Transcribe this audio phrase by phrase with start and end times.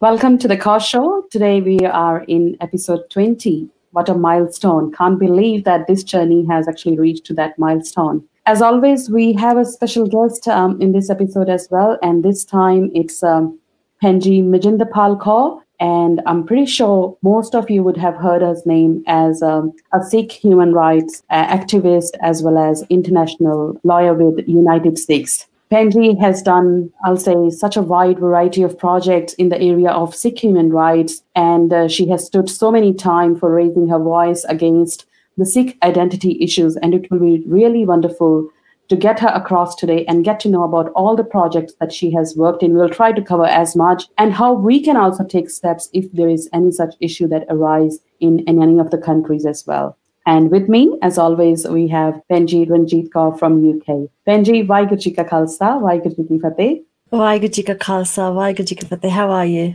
[0.00, 1.26] Welcome to the Kaur Show.
[1.28, 3.68] Today we are in episode 20.
[3.90, 4.92] What a milestone.
[4.92, 8.22] Can't believe that this journey has actually reached to that milestone.
[8.46, 11.98] As always, we have a special guest um, in this episode as well.
[12.00, 13.58] And this time it's um,
[14.00, 15.60] Penji Mejindarpal Kaur.
[15.80, 20.00] And I'm pretty sure most of you would have heard his name as um, a
[20.00, 25.47] Sikh human rights uh, activist as well as international lawyer with United Sikhs.
[25.70, 30.14] Penji has done, I'll say, such a wide variety of projects in the area of
[30.14, 34.44] Sikh human rights, and uh, she has stood so many times for raising her voice
[34.44, 35.04] against
[35.36, 36.76] the Sikh identity issues.
[36.76, 38.48] And it will be really wonderful
[38.88, 42.10] to get her across today and get to know about all the projects that she
[42.12, 42.72] has worked in.
[42.72, 46.30] We'll try to cover as much and how we can also take steps if there
[46.30, 49.98] is any such issue that arise in, in any of the countries as well.
[50.30, 53.94] And with me, as always, we have Penji Ranjit Kaur from UK.
[54.26, 56.80] Penji, Vaheguru Ji Ka Khalsa, Vaheguru Ji Ki Fateh.
[57.10, 59.08] Vaheguru Ji Ka Khalsa, Vaheguru Ji Ki Fateh.
[59.08, 59.74] How are you?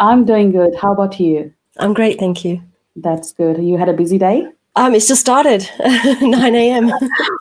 [0.00, 0.74] I'm doing good.
[0.74, 1.52] How about you?
[1.76, 2.60] I'm great, thank you.
[2.96, 3.62] That's good.
[3.62, 4.48] You had a busy day?
[4.76, 5.68] Um, it's just started,
[6.20, 6.92] 9 a.m.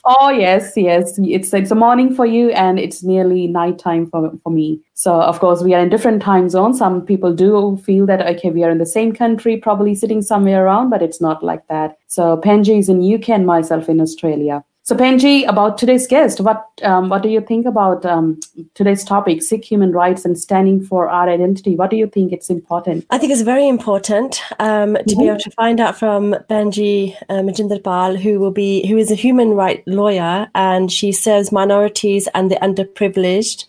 [0.05, 1.19] oh yes, yes.
[1.19, 4.79] It's it's a morning for you, and it's nearly nighttime for for me.
[4.93, 6.77] So of course we are in different time zones.
[6.79, 10.65] Some people do feel that okay, we are in the same country, probably sitting somewhere
[10.65, 11.97] around, but it's not like that.
[12.07, 14.63] So Penji is in UK and myself in Australia.
[14.87, 18.39] So Penji, about today's guest, what um, what do you think about um,
[18.75, 21.75] today's topic, Sikh human rights and standing for our identity?
[21.75, 23.03] What do you think it's important?
[23.09, 25.19] I think it's very important um, to mm-hmm.
[25.19, 29.15] be able to find out from Penji uh, Mejindarpal, who will be who is a
[29.15, 33.65] human right lawyer and she serves minorities and the underprivileged,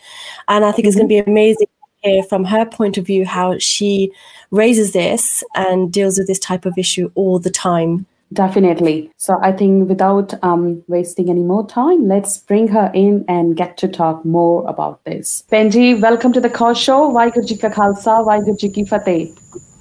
[0.49, 0.89] and I think mm-hmm.
[0.89, 1.67] it's going to be amazing
[2.03, 4.13] to hear from her point of view how she
[4.51, 8.05] raises this and deals with this type of issue all the time.
[8.33, 9.11] Definitely.
[9.17, 13.77] So I think without um, wasting any more time, let's bring her in and get
[13.79, 15.45] to talk more about this.
[15.51, 17.13] Penji, welcome to the Kaur show.
[17.13, 19.33] Vaheguru Ji Ka Khalsa, Vaheguru Ji Ki Fateh.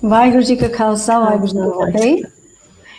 [0.04, 2.32] Vaheguru Ji Ka Khalsa, Vaheguru Ji Ka Fateh.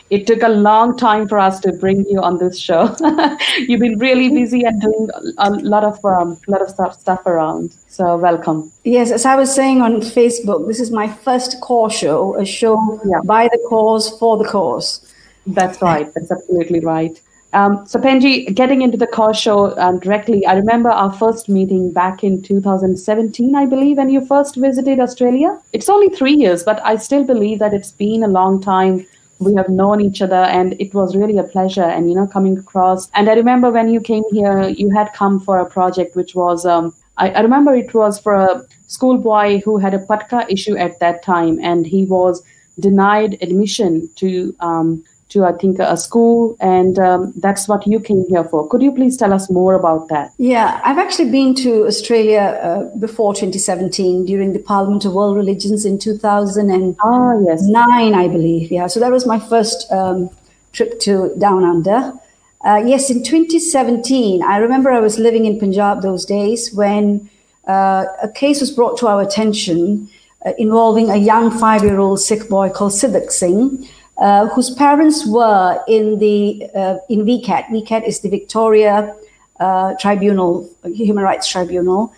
[0.09, 2.95] It took a long time for us to bring you on this show.
[3.59, 5.09] You've been really busy and doing
[5.39, 7.75] a lot of um, lot of stuff, stuff around.
[7.89, 8.71] So welcome.
[8.85, 13.01] Yes, as I was saying on Facebook, this is my first Kaur show, a show
[13.05, 13.19] yeah.
[13.25, 15.06] by the cause for the cause.
[15.47, 16.13] That's right.
[16.15, 17.21] That's absolutely right.
[17.53, 21.93] Um, so Penji, getting into the car show um, directly, I remember our first meeting
[21.93, 25.59] back in 2017, I believe, when you first visited Australia.
[25.73, 29.07] It's only three years, but I still believe that it's been a long time.
[29.39, 31.85] We have known each other, and it was really a pleasure.
[31.85, 33.11] And you know, coming across.
[33.15, 36.67] And I remember when you came here, you had come for a project which was.
[36.67, 41.01] Um, I, I remember it was for a schoolboy who had a patka issue at
[41.01, 42.43] that time, and he was
[42.79, 48.25] denied admission to um, to I think a school, and um, that's what you came
[48.29, 48.69] here for.
[48.69, 50.33] Could you please tell us more about that?
[50.39, 55.85] Yeah, I've actually been to Australia uh, before 2017 during the Parliament of World Religions
[55.85, 57.69] in 2009, ah, yes.
[57.75, 58.71] I believe.
[58.71, 60.31] Yeah, so that was my first um,
[60.73, 62.13] trip to Down Under.
[62.65, 67.29] Uh, yes, in 2017, I remember I was living in Punjab those days when
[67.67, 70.09] uh, a case was brought to our attention
[70.45, 73.89] uh, involving a young five-year-old Sikh boy called Sidak Singh
[74.19, 77.67] uh, whose parents were in the uh, in VCAT.
[77.67, 79.15] VCAT is the Victoria
[79.61, 82.13] uh, Tribunal, Human Rights Tribunal,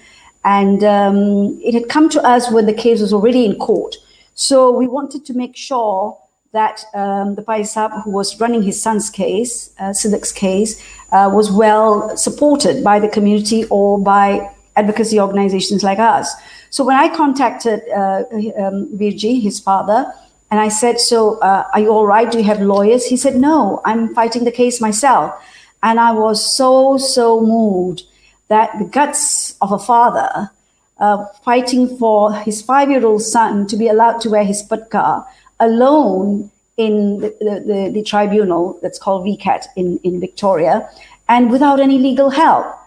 [0.44, 3.97] and um, it had come to us when the case was already in court.
[4.34, 6.16] So we wanted to make sure
[6.53, 10.82] that um, the Paisab, who was running his son's case, uh, Sidak's case,
[11.12, 16.34] uh, was well supported by the community or by advocacy organizations like us.
[16.70, 18.25] So when I contacted uh,
[18.64, 20.12] um, Virji, his father,
[20.50, 22.31] and I said, So, uh, are you all right?
[22.31, 23.06] Do you have lawyers?
[23.06, 25.34] He said, No, I'm fighting the case myself.
[25.82, 28.03] And I was so, so moved
[28.48, 30.50] that the guts of a father
[30.98, 35.25] uh, fighting for his five year old son to be allowed to wear his patka
[35.60, 40.88] alone in the, the, the, the tribunal that's called VCAT in, in Victoria
[41.28, 42.77] and without any legal help.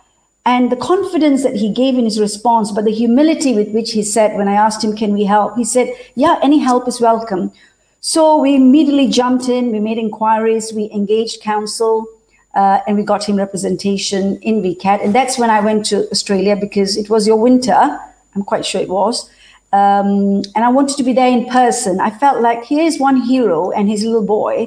[0.46, 4.02] And the confidence that he gave in his response, but the humility with which he
[4.02, 5.56] said, when I asked him, Can we help?
[5.56, 7.52] He said, Yeah, any help is welcome.
[8.00, 12.08] So we immediately jumped in, we made inquiries, we engaged counsel,
[12.56, 15.04] uh, and we got him representation in VCAT.
[15.04, 18.00] And that's when I went to Australia because it was your winter.
[18.36, 19.30] I'm quite sure it was.
[19.72, 22.00] Um, and I wanted to be there in person.
[22.00, 24.66] I felt like here's one hero and his little boy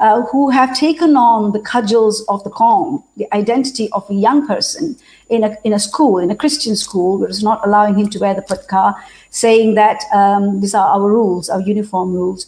[0.00, 4.46] uh, who have taken on the cudgels of the Qawm, the identity of a young
[4.46, 4.96] person
[5.30, 8.18] in a, in a school, in a Christian school, which is not allowing him to
[8.18, 8.94] wear the patka,
[9.30, 12.46] saying that um, these are our rules, our uniform rules.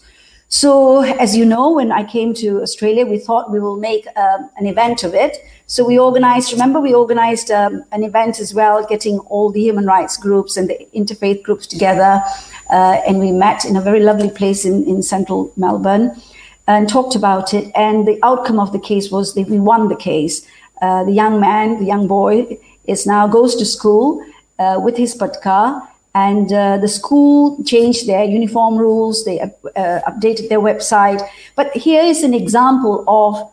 [0.48, 4.50] So, as you know, when I came to Australia, we thought we will make um,
[4.58, 5.38] an event of it.
[5.66, 9.86] So, we organized, remember, we organized um, an event as well, getting all the human
[9.86, 12.20] rights groups and the interfaith groups together.
[12.68, 16.14] Uh, and we met in a very lovely place in, in central Melbourne
[16.66, 17.72] and talked about it.
[17.74, 20.46] And the outcome of the case was that we won the case.
[20.82, 24.24] Uh, the young man, the young boy, is now goes to school
[24.58, 29.48] uh, with his patka and uh, the school changed their uniform rules they uh,
[30.06, 31.26] updated their website.
[31.56, 33.50] But here is an example of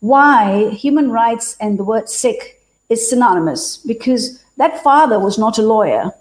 [0.00, 5.62] why human rights and the word sikh is synonymous because that father was not a
[5.62, 6.12] lawyer.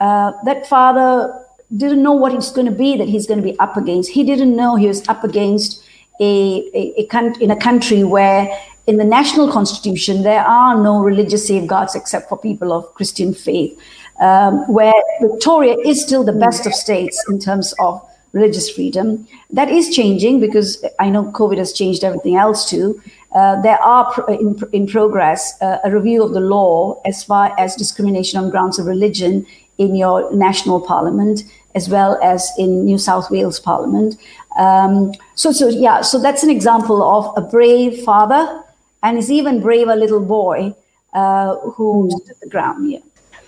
[0.00, 1.42] Uh, that father
[1.76, 4.10] didn't know what it's going to be that he's going to be up against.
[4.10, 5.82] He didn't know he was up against
[6.20, 8.48] a, a, a in a country where
[8.86, 13.78] in the national constitution there are no religious safeguards except for people of christian faith
[14.20, 18.02] um, where Victoria is still the best of states in terms of
[18.32, 19.26] religious freedom.
[19.50, 23.00] That is changing because I know COVID has changed everything else too.
[23.34, 27.76] Uh, there are in, in progress uh, a review of the law as far as
[27.76, 29.46] discrimination on grounds of religion
[29.78, 31.42] in your national parliament
[31.74, 34.16] as well as in New South Wales Parliament.
[34.56, 38.64] Um, so, so yeah, so that's an example of a brave father
[39.06, 40.74] and is even braver little boy
[41.14, 42.90] uh, who stood the ground.
[42.90, 42.98] Yeah.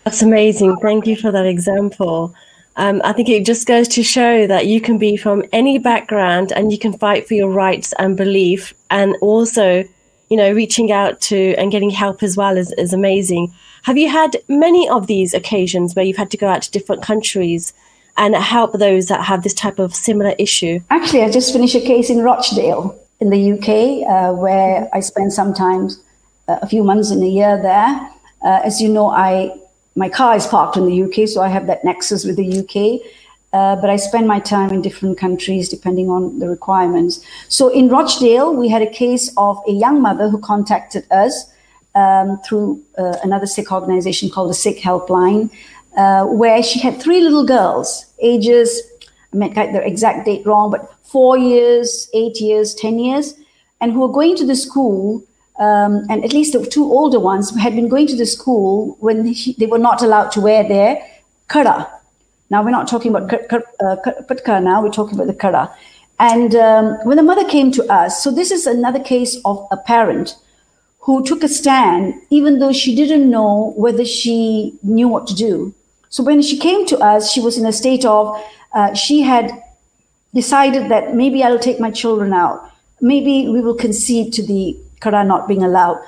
[0.04, 0.76] That's amazing.
[0.76, 2.32] Thank you for that example.
[2.76, 6.52] Um, I think it just goes to show that you can be from any background
[6.52, 9.84] and you can fight for your rights and belief, and also,
[10.30, 13.52] you know, reaching out to and getting help as well is, is amazing.
[13.82, 17.02] Have you had many of these occasions where you've had to go out to different
[17.02, 17.72] countries
[18.16, 20.78] and help those that have this type of similar issue?
[20.90, 25.32] Actually, I just finished a case in Rochdale in the UK uh, where I spend
[25.32, 26.00] sometimes
[26.46, 28.10] uh, a few months in a year there.
[28.42, 29.54] Uh, as you know, I
[29.96, 33.00] my car is parked in the UK, so I have that nexus with the UK.
[33.52, 37.24] Uh, but I spend my time in different countries depending on the requirements.
[37.48, 41.50] So in Rochdale, we had a case of a young mother who contacted us
[41.94, 45.50] um, through uh, another Sikh organization called the Sikh Helpline,
[45.96, 48.82] uh, where she had three little girls, ages,
[49.32, 53.34] I might get the exact date wrong, but four years, eight years, 10 years,
[53.80, 55.24] and who were going to the school
[55.58, 59.26] um, and at least the two older ones had been going to the school when
[59.26, 61.02] he, they were not allowed to wear their
[61.48, 61.90] kara.
[62.50, 65.74] Now we're not talking about uh, now, we're talking about the kara.
[66.20, 69.76] And um, when the mother came to us, so this is another case of a
[69.76, 70.36] parent
[71.00, 75.74] who took a stand, even though she didn't know whether she knew what to do.
[76.08, 78.40] So when she came to us, she was in a state of,
[78.72, 79.50] uh, she had
[80.34, 82.70] decided that maybe I'll take my children out.
[83.00, 85.98] Maybe we will concede to the Quran not being allowed.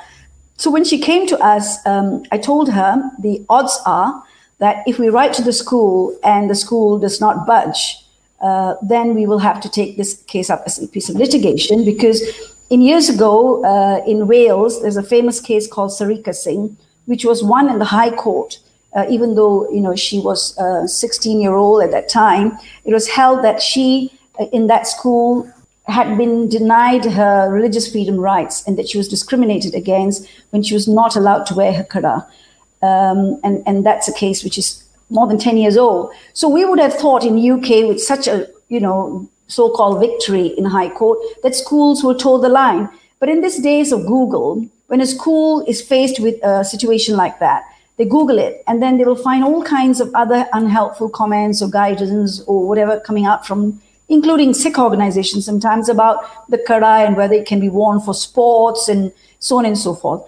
[0.57, 4.23] So when she came to us, um, I told her the odds are
[4.59, 8.05] that if we write to the school and the school does not budge,
[8.43, 11.85] uh, then we will have to take this case up as a piece of litigation
[11.85, 12.21] because
[12.69, 17.43] in years ago uh, in Wales, there's a famous case called Sarika Singh, which was
[17.43, 18.59] won in the High Court.
[18.93, 22.93] Uh, even though you know she was a 16 year old at that time, it
[22.93, 25.51] was held that she uh, in that school
[25.87, 30.75] had been denied her religious freedom rights and that she was discriminated against when she
[30.75, 32.27] was not allowed to wear her kara.
[32.83, 36.13] Um, and, and that's a case which is more than 10 years old.
[36.33, 40.65] So we would have thought in UK with such a, you know, so-called victory in
[40.65, 42.89] High Court that schools will toe the line.
[43.19, 47.39] But in these days of Google, when a school is faced with a situation like
[47.41, 47.65] that,
[48.01, 51.69] they Google it and then they will find all kinds of other unhelpful comments or
[51.69, 53.79] guidance or whatever coming out from
[54.09, 58.89] including Sikh organizations sometimes about the kara and whether it can be worn for sports
[58.89, 60.23] and so on and so forth.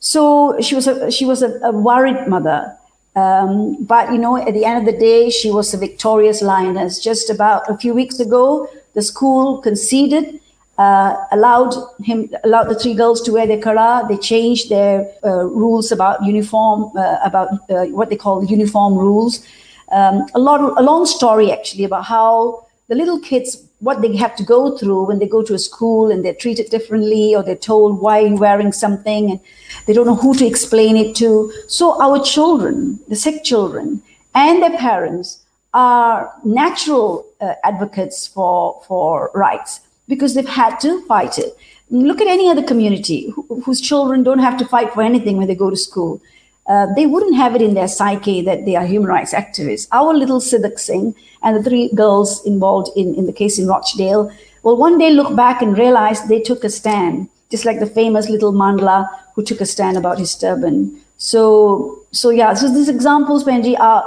[0.00, 2.74] So she was a, she was a, a worried mother.
[3.14, 6.98] Um, but you know, at the end of the day, she was a victorious lioness.
[6.98, 10.40] Just about a few weeks ago, the school conceded,
[10.78, 14.06] uh, allowed him, allowed the three girls to wear their kara.
[14.08, 19.44] They changed their uh, rules about uniform, uh, about uh, what they call uniform rules.
[19.90, 24.34] Um, a lot, a long story actually about how the little kids what they have
[24.34, 27.54] to go through when they go to a school and they're treated differently or they're
[27.54, 29.40] told why you're wearing something and
[29.86, 31.52] they don't know who to explain it to.
[31.68, 34.02] So our children, the Sikh children
[34.34, 35.44] and their parents
[35.74, 41.56] are natural uh, advocates for, for rights because they've had to fight it.
[41.90, 45.46] Look at any other community wh- whose children don't have to fight for anything when
[45.46, 46.20] they go to school
[46.68, 49.88] uh, they wouldn't have it in their psyche that they are human rights activists.
[49.90, 54.30] Our little Sidak Singh and the three girls involved in, in the case in Rochdale
[54.62, 58.28] will one day look back and realize they took a stand, just like the famous
[58.28, 61.00] little Mandla who took a stand about his turban.
[61.16, 64.06] So, so yeah, so these examples, Benji, are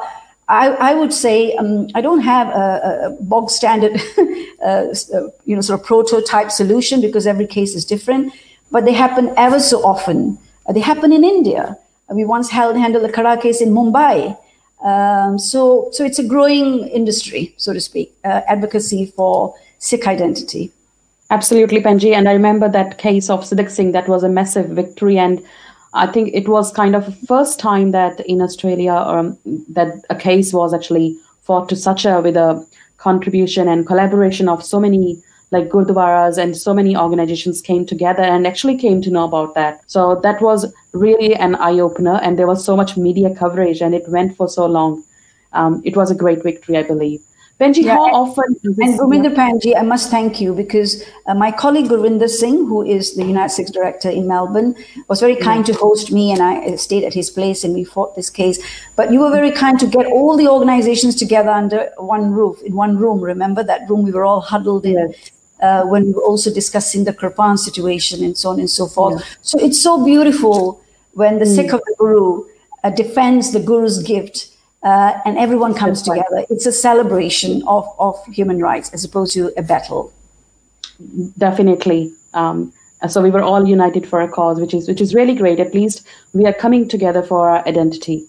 [0.52, 3.94] I, I would say um, I don't have a, a bog standard,
[4.66, 4.88] uh,
[5.46, 8.34] you know, sort of prototype solution because every case is different.
[8.70, 10.38] But they happen ever so often.
[10.66, 11.78] Uh, they happen in India.
[12.10, 14.38] We once held handled a Kara case in Mumbai.
[14.84, 20.72] Um, so, so it's a growing industry, so to speak, uh, advocacy for Sikh identity.
[21.30, 22.14] Absolutely, Penji.
[22.14, 25.18] And I remember that case of Sidak Singh, that was a massive victory.
[25.18, 25.42] And
[25.94, 29.38] I think it was kind of the first time that in Australia um,
[29.70, 32.66] that a case was actually fought to such a with a
[32.98, 35.22] contribution and collaboration of so many
[35.52, 39.82] like gurdwaras and so many organizations came together and actually came to know about that.
[39.86, 43.94] So that was really an eye opener, and there was so much media coverage, and
[43.94, 45.04] it went for so long.
[45.52, 47.22] Um, it was a great victory, I believe.
[47.62, 48.56] Penji, yeah, how and, often?
[48.64, 53.16] And Gurminder Panji, I must thank you because uh, my colleague Gurvinder Singh, who is
[53.16, 54.76] the United Sikhs Director in Melbourne,
[55.08, 58.16] was very kind to host me, and I stayed at his place, and we fought
[58.16, 58.58] this case.
[58.96, 62.74] But you were very kind to get all the organizations together under one roof, in
[62.74, 63.22] one room.
[63.22, 64.94] Remember that room we were all huddled in.
[64.94, 65.32] Yes.
[65.62, 69.20] Uh, when we were also discussing the Kirpan situation and so on and so forth.
[69.20, 69.36] Yeah.
[69.44, 70.82] So it's so beautiful
[71.14, 71.56] when the mm.
[71.56, 72.46] Sikh of the Guru
[72.84, 74.51] uh, defends the Guru's gift
[74.84, 76.46] uh, and everyone comes together.
[76.50, 80.14] It's a celebration of, of human rights as opposed to a battle.
[81.38, 82.14] Definitely.
[82.34, 82.74] Um,
[83.08, 85.60] so we were all united for a cause, which is which is really great.
[85.60, 88.28] At least we are coming together for our identity.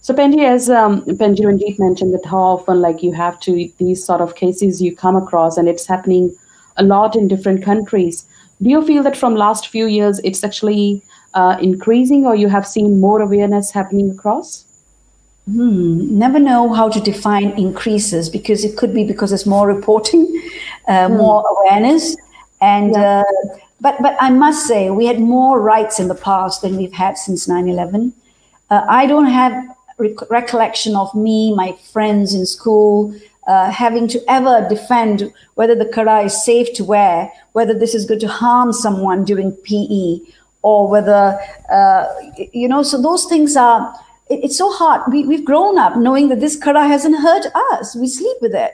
[0.00, 4.04] So Penji, as um, Penji Ranjit mentioned, that how often like you have to these
[4.04, 6.34] sort of cases you come across, and it's happening
[6.76, 8.26] a lot in different countries.
[8.62, 11.02] Do you feel that from last few years it's actually
[11.34, 14.63] uh, increasing, or you have seen more awareness happening across?
[15.46, 20.42] Hmm, never know how to define increases because it could be because there's more reporting,
[20.88, 21.16] uh, hmm.
[21.18, 22.16] more awareness,
[22.62, 23.20] and yeah.
[23.20, 26.94] uh, but but I must say we had more rights in the past than we've
[26.94, 28.12] had since 9/11.
[28.70, 29.52] Uh, I don't have
[29.98, 33.14] rec- recollection of me, my friends in school.
[33.46, 38.06] Uh, having to ever defend whether the kara is safe to wear, whether this is
[38.06, 40.20] going to harm someone during PE,
[40.62, 41.38] or whether
[41.70, 42.06] uh,
[42.54, 42.82] you know.
[42.82, 43.94] So those things are
[44.28, 45.02] it's so hard.
[45.12, 47.94] We, we've grown up knowing that this kara hasn't hurt us.
[47.94, 48.72] We sleep with it.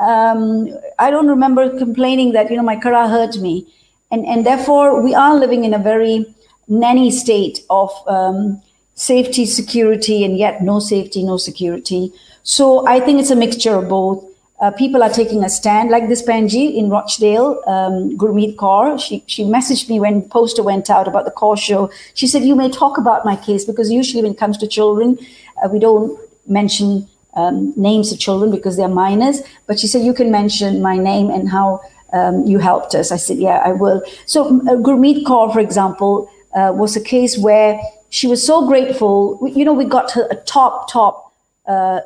[0.00, 3.66] Um, I don't remember complaining that, you know, my kara hurt me.
[4.10, 6.26] And, and therefore, we are living in a very
[6.68, 8.62] nanny state of um,
[8.94, 12.12] safety, security, and yet no safety, no security.
[12.42, 14.24] So I think it's a mixture of both
[14.60, 19.00] uh, people are taking a stand, like this Panji in Rochdale, um, Gurmeet Kaur.
[19.00, 21.90] She, she messaged me when poster went out about the Kaur show.
[22.12, 25.18] She said, you may talk about my case because usually when it comes to children,
[25.64, 29.40] uh, we don't mention um, names of children because they're minors.
[29.66, 31.80] But she said, you can mention my name and how
[32.12, 33.10] um, you helped us.
[33.10, 34.02] I said, yeah, I will.
[34.26, 39.40] So uh, Gurmeet Kaur, for example, uh, was a case where she was so grateful.
[39.54, 41.32] You know, we got her a top, top
[41.66, 42.00] uh,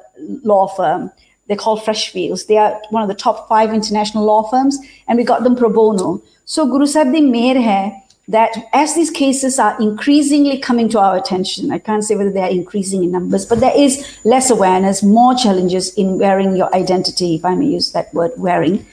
[0.45, 1.11] law firm
[1.47, 2.47] they're called Freshfields.
[2.47, 5.71] They are one of the top five international law firms, and we got them pro
[5.71, 6.23] bono.
[6.45, 11.17] So Guru Sahib di mehr hai that as these cases are increasingly coming to our
[11.17, 15.03] attention, I can't say whether they are increasing in numbers, but there is less awareness,
[15.03, 18.87] more challenges in wearing your identity, if I may use that word, wearing,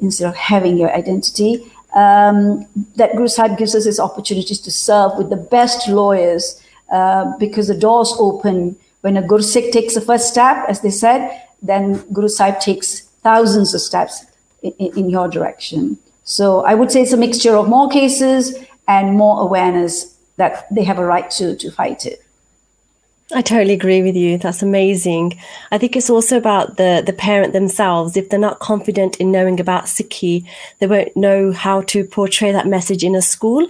[0.00, 1.70] instead of having your identity.
[1.94, 6.58] Um, that Guru Sahib gives us these opportunities to serve with the best lawyers
[6.90, 10.90] uh, because the doors open when a Guru Sikh takes the first step, as they
[10.90, 14.24] said, then Guru Sahib takes thousands of steps
[14.62, 15.98] in, in, your direction.
[16.24, 18.56] So I would say it's a mixture of more cases
[18.88, 22.24] and more awareness that they have a right to, to fight it.
[23.34, 24.36] I totally agree with you.
[24.36, 25.38] That's amazing.
[25.70, 28.16] I think it's also about the the parent themselves.
[28.16, 30.44] If they're not confident in knowing about Sikhi,
[30.80, 33.66] they won't know how to portray that message in a school.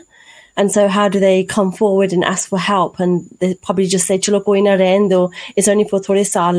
[0.57, 2.99] And so how do they come forward and ask for help?
[3.01, 6.53] And they probably just say, Chalo koi na rendo, it's only for thode saal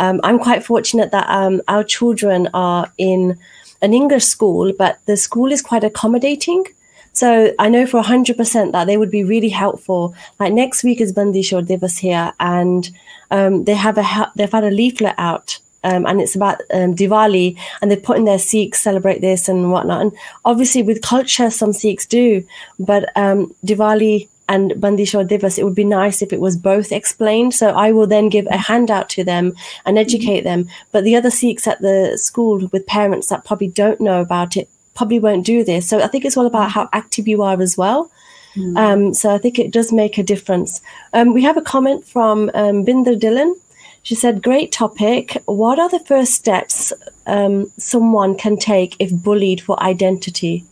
[0.00, 3.38] um, I'm quite fortunate that um, our children are in
[3.82, 6.64] an English school, but the school is quite accommodating.
[7.12, 10.14] So I know for 100% that they would be really helpful.
[10.38, 12.90] Like next week is Bandi Chhod Divas here, and
[13.30, 17.58] um, they have a they've had a leaflet out, um, and it's about um, Diwali,
[17.82, 20.00] and they put in their Sikhs celebrate this and whatnot.
[20.00, 20.12] And
[20.46, 22.46] obviously, with culture, some Sikhs do,
[22.78, 26.90] but um, Diwali and Bandi Chhod Divas, it would be nice if it was both
[26.90, 27.54] explained.
[27.54, 29.54] So I will then give a handout to them
[29.86, 30.68] and educate them.
[30.90, 34.68] But the other Sikhs at the school with parents that probably don't know about it
[34.96, 35.88] probably won't do this.
[35.88, 38.10] So I think it's all about how active you are as well.
[38.56, 38.76] Mm.
[38.76, 40.80] Um, so I think it does make a difference.
[41.12, 43.54] Um, we have a comment from um, Binder Dhillon.
[44.02, 45.40] She said, Great topic.
[45.44, 46.92] What are the first steps
[47.26, 50.64] um, someone can take if bullied for identity?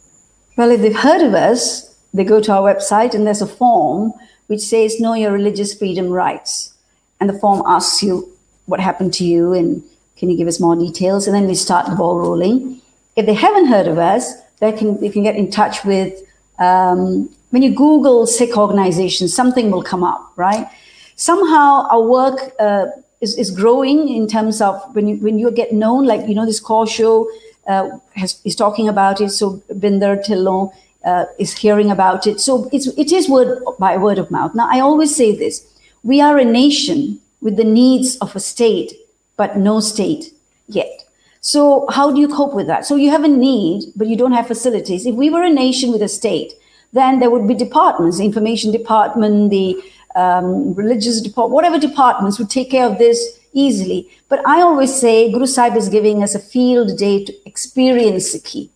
[0.56, 4.12] Well, if they've heard of us, they go to our website and there's a form
[4.46, 6.74] which says know your religious freedom rights
[7.20, 8.30] and the form asks you
[8.66, 9.82] what happened to you and
[10.18, 11.26] can you give us more details?
[11.26, 12.80] And then we start the ball rolling.
[13.16, 16.12] If they haven't heard of us, they can they can get in touch with.
[16.58, 20.68] Um, when you Google Sikh organizations, something will come up, right?
[21.14, 22.86] Somehow our work uh,
[23.20, 26.44] is, is growing in terms of when you when you get known, like you know
[26.44, 27.30] this Kaur show
[27.68, 29.30] uh, has, is talking about it.
[29.30, 30.72] So Binder Dhillon
[31.04, 32.40] uh, is hearing about it.
[32.40, 34.54] So it's it is word by word of mouth.
[34.54, 35.66] Now I always say this:
[36.02, 38.94] we are a nation with the needs of a state,
[39.36, 40.32] but no state
[40.66, 41.04] yet.
[41.40, 42.84] So how do you cope with that?
[42.84, 45.06] So you have a need, but you don't have facilities.
[45.06, 46.52] If we were a nation with a state,
[46.92, 49.80] then there would be departments, the information department, the
[50.16, 54.10] um, religious department, whatever departments would take care of this easily.
[54.28, 58.70] But I always say Guru Sahib is giving us a field day to experience Sikhi.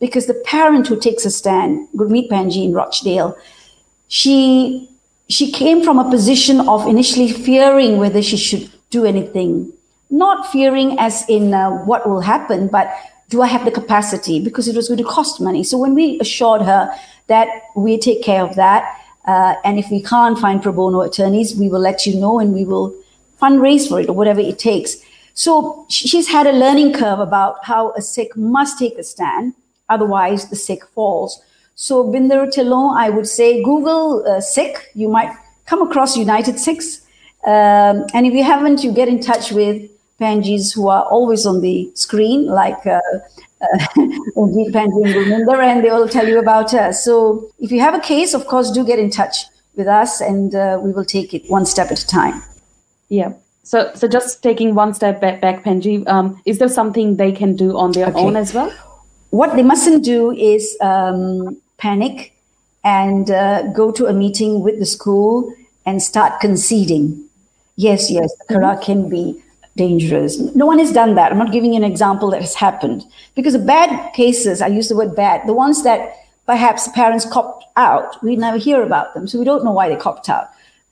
[0.00, 3.36] Because the parent who takes a stand, Gurmeet Panji in Rochdale,
[4.08, 4.88] she
[5.28, 9.72] she came from a position of initially fearing whether she should do anything.
[10.10, 12.92] Not fearing as in uh, what will happen, but
[13.28, 14.42] do I have the capacity?
[14.42, 15.62] Because it was going to cost money.
[15.62, 16.92] So when we assured her
[17.28, 18.82] that we take care of that,
[19.26, 22.52] uh, and if we can't find pro bono attorneys, we will let you know and
[22.52, 22.92] we will
[23.40, 24.96] fundraise for it or whatever it takes.
[25.34, 29.54] So she's had a learning curve about how a Sikh must take a stand,
[29.90, 31.42] otherwise the Sikh falls.
[31.74, 34.76] So Binder Dhillon, I would say Google uh, Sikh.
[34.94, 35.34] You might
[35.66, 37.00] come across United Sikhs.
[37.44, 41.62] Um, and if you haven't, you get in touch with Panjis who are always on
[41.62, 43.00] the screen, like uh,
[43.62, 43.78] uh,
[44.36, 47.04] Panji and Gurminder, and they will tell you about us.
[47.04, 50.54] So if you have a case, of course, do get in touch with us and
[50.54, 52.42] uh, we will take it one step at a time.
[53.08, 53.32] Yeah.
[53.62, 57.56] So, so just taking one step back, back Panji, um, is there something they can
[57.56, 58.20] do on their okay.
[58.20, 58.72] own as well?
[59.30, 62.34] What they mustn't do is um, panic
[62.84, 65.54] and uh, go to a meeting with the school
[65.86, 67.28] and start conceding.
[67.76, 68.84] Yes, yes, the Qur'an mm-hmm.
[68.84, 69.42] can be
[69.76, 70.38] dangerous.
[70.54, 71.32] No one has done that.
[71.32, 74.88] I'm not giving you an example that has happened because the bad cases, I use
[74.88, 79.28] the word bad, the ones that perhaps parents copped out, we never hear about them.
[79.28, 80.48] So we don't know why they copped out.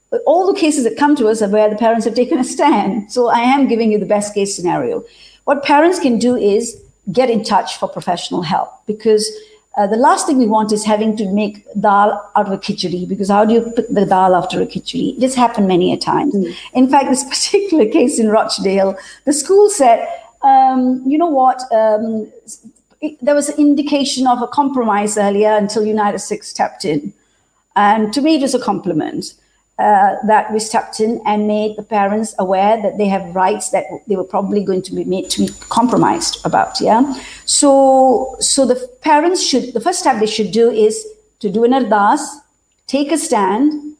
[0.09, 2.43] But all the cases that come to us are where the parents have taken a
[2.43, 3.11] stand.
[3.11, 5.03] So I am giving you the best case scenario.
[5.43, 9.31] What parents can do is get in touch for professional help because
[9.77, 13.07] uh, the last thing we want is having to make dal out of a khichdi
[13.07, 15.17] because how do you put the dal after a khichdi?
[15.19, 16.31] This happened many a time.
[16.31, 16.55] Mm.
[16.73, 20.07] In fact, this particular case in Rochdale, the school said,
[20.41, 21.61] um, you know what?
[21.71, 22.31] Um,
[23.01, 27.13] it, there was an indication of a compromise earlier until United Sikhs stepped in.
[27.75, 29.33] And to me, it was a compliment
[29.79, 33.85] uh, that we stepped in and made the parents aware that they have rights that
[34.07, 36.81] they were probably going to be made to be compromised about.
[36.81, 37.01] Yeah.
[37.45, 41.07] So, so the parents should, the first step they should do is
[41.39, 42.19] to do an ardas,
[42.87, 43.95] take a stand,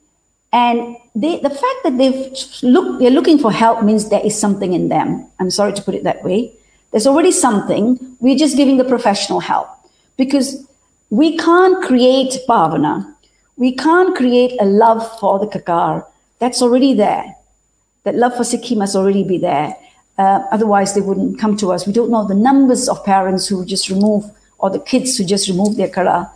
[0.52, 4.74] and they, the fact that they've look, they're looking for help means there is something
[4.74, 5.26] in them.
[5.39, 6.52] I'm sorry to put it that way.
[6.92, 8.18] There's already something.
[8.20, 9.70] We're just giving the professional help
[10.18, 10.68] because
[11.10, 13.15] we can't create bhavana
[13.60, 16.06] we can't create a love for the kakar.
[16.39, 17.36] That's already there.
[18.06, 19.76] That love for Sikhi must already be there.
[20.17, 21.86] Uh, otherwise, they wouldn't come to us.
[21.86, 24.24] We don't know the numbers of parents who just remove,
[24.60, 26.32] or the kids who just remove their kara,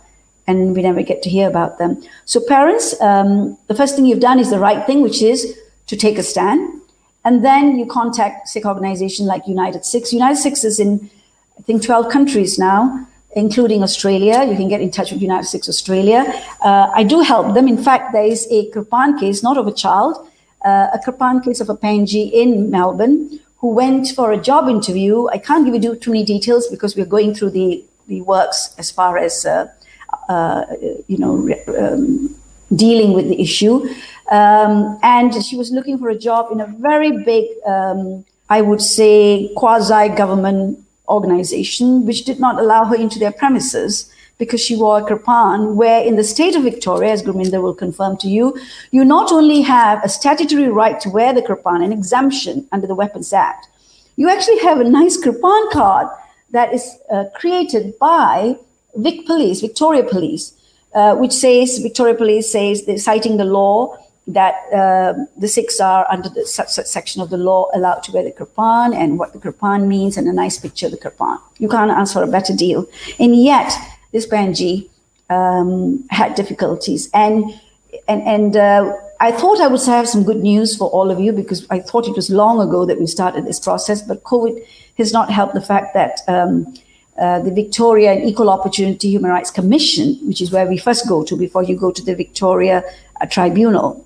[0.46, 2.02] and we never get to hear about them.
[2.26, 5.96] So, parents, um, the first thing you've done is the right thing, which is to
[5.96, 6.82] take a stand.
[7.24, 10.12] And then you contact Sikh organization like United Sikhs.
[10.12, 11.10] United Sikhs is in,
[11.58, 14.44] I think, 12 countries now including Australia.
[14.44, 16.24] You can get in touch with United Sikhs Australia.
[16.60, 17.68] Uh, I do help them.
[17.68, 20.28] In fact, there is a Kirpan case, not of a child,
[20.64, 25.26] uh, a Kirpan case of a Panji in Melbourne who went for a job interview.
[25.28, 28.90] I can't give you too many details because we're going through the, the works as
[28.90, 29.68] far as, uh,
[30.28, 30.64] uh
[31.08, 32.34] you know, um,
[32.74, 33.88] dealing with the issue.
[34.30, 38.80] Um, and she was looking for a job in a very big, um, I would
[38.80, 44.98] say, quasi government organization, which did not allow her into their premises because she wore
[44.98, 48.58] a kirpan, where in the state of Victoria, as Gurminder will confirm to you,
[48.90, 52.94] you not only have a statutory right to wear the kirpan, an exemption under the
[52.94, 53.68] Weapons Act,
[54.16, 56.08] you actually have a nice kirpan card
[56.50, 58.56] that is uh, created by
[58.96, 60.52] Vic Police, Victoria Police,
[60.94, 66.28] uh, which says, Victoria Police says, citing the law that uh, the Sikhs are under
[66.28, 70.16] the section of the law allowed to wear the kirpan and what the kirpan means
[70.16, 71.38] and a nice picture of the kirpan.
[71.58, 72.86] You can't ask for a better deal.
[73.18, 73.72] And yet,
[74.12, 74.88] this Panji
[75.28, 77.10] um, had difficulties.
[77.12, 77.52] And,
[78.08, 81.32] and, and uh, I thought I would have some good news for all of you
[81.32, 84.64] because I thought it was long ago that we started this process, but COVID
[84.96, 86.74] has not helped the fact that um,
[87.18, 91.22] uh, the Victoria and Equal Opportunity Human Rights Commission, which is where we first go
[91.24, 92.82] to before you go to the Victoria
[93.20, 94.04] uh, Tribunal,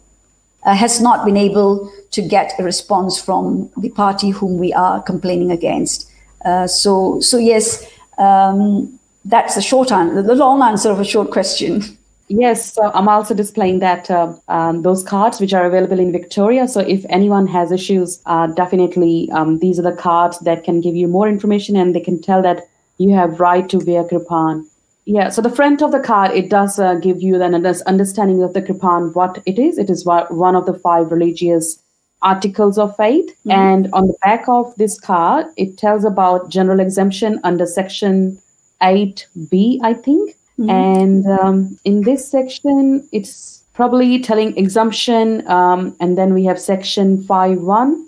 [0.64, 5.02] uh, has not been able to get a response from the party whom we are
[5.02, 6.10] complaining against.
[6.44, 7.86] Uh, so, so yes,
[8.18, 11.82] um, that's the short answer, the long answer of a short question.
[12.28, 16.68] Yes, so I'm also displaying that uh, um, those cards which are available in Victoria.
[16.68, 20.94] So if anyone has issues, uh, definitely um, these are the cards that can give
[20.94, 22.68] you more information and they can tell that
[22.98, 24.66] you have right to wear kirpan.
[25.08, 28.42] Yeah, so the front of the card it does uh, give you then an understanding
[28.42, 29.78] of the kirpan, what it is.
[29.78, 31.82] It is one of the five religious
[32.20, 33.50] articles of faith, mm-hmm.
[33.50, 38.38] and on the back of this card it tells about general exemption under section
[38.82, 40.70] eight B, I think Mm-hmm.
[40.70, 45.46] And um, in this section, it's probably telling exemption.
[45.48, 48.06] Um, and then we have section 5.1,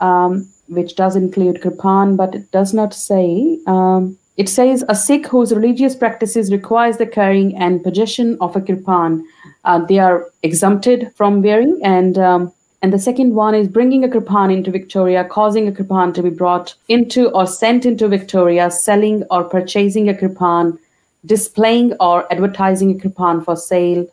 [0.00, 3.58] um, which does include kirpan, but it does not say.
[3.66, 8.60] Um, it says a Sikh whose religious practices requires the carrying and possession of a
[8.62, 9.22] kirpan,
[9.66, 11.78] uh, they are exempted from wearing.
[11.84, 12.50] And um,
[12.80, 16.30] and the second one is bringing a kirpan into Victoria, causing a kirpan to be
[16.30, 20.78] brought into or sent into Victoria, selling or purchasing a kirpan,
[21.26, 24.06] displaying or advertising a kirpan for sale,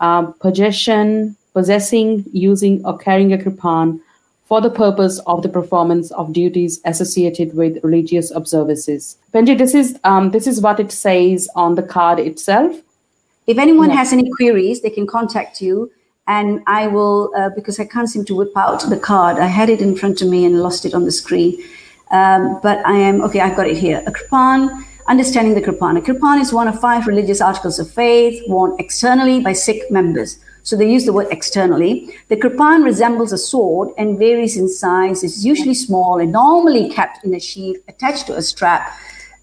[0.00, 3.98] um, possession, possessing, using, or carrying a kirpan
[4.50, 9.16] for the purpose of the performance of duties associated with religious observances.
[9.32, 12.76] Benji, this is um, this is what it says on the card itself.
[13.46, 13.96] If anyone yeah.
[13.98, 15.90] has any queries, they can contact you,
[16.26, 19.38] and I will uh, because I can't seem to whip out the card.
[19.38, 21.56] I had it in front of me and lost it on the screen.
[22.10, 23.40] Um, but I am okay.
[23.40, 24.02] I've got it here.
[24.04, 25.98] A kirpan Understanding the Kirpan.
[25.98, 30.38] A Kirpan is one of five religious articles of faith worn externally by Sikh members.
[30.62, 32.14] So they use the word externally.
[32.28, 35.22] The kripan resembles a sword and varies in size.
[35.24, 38.96] It's usually small and normally kept in a sheath attached to a strap.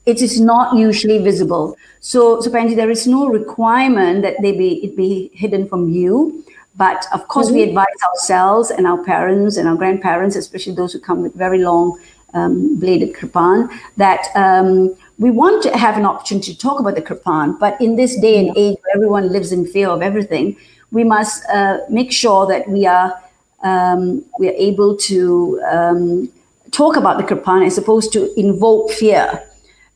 [0.06, 1.76] It is not usually visible.
[2.00, 6.44] So, so apparently there is no requirement that they be it be hidden from view.
[6.78, 7.56] But of course, mm-hmm.
[7.56, 11.58] we advise ourselves and our parents and our grandparents, especially those who come with very
[11.58, 12.00] long
[12.34, 17.02] um, bladed kripan, that um, we want to have an opportunity to talk about the
[17.02, 17.58] kripan.
[17.60, 20.56] but in this day and age where everyone lives in fear of everything,
[20.92, 23.22] we must uh, make sure that we are
[23.64, 26.30] um, we are able to um,
[26.72, 29.44] talk about the Kirpan as opposed to invoke fear.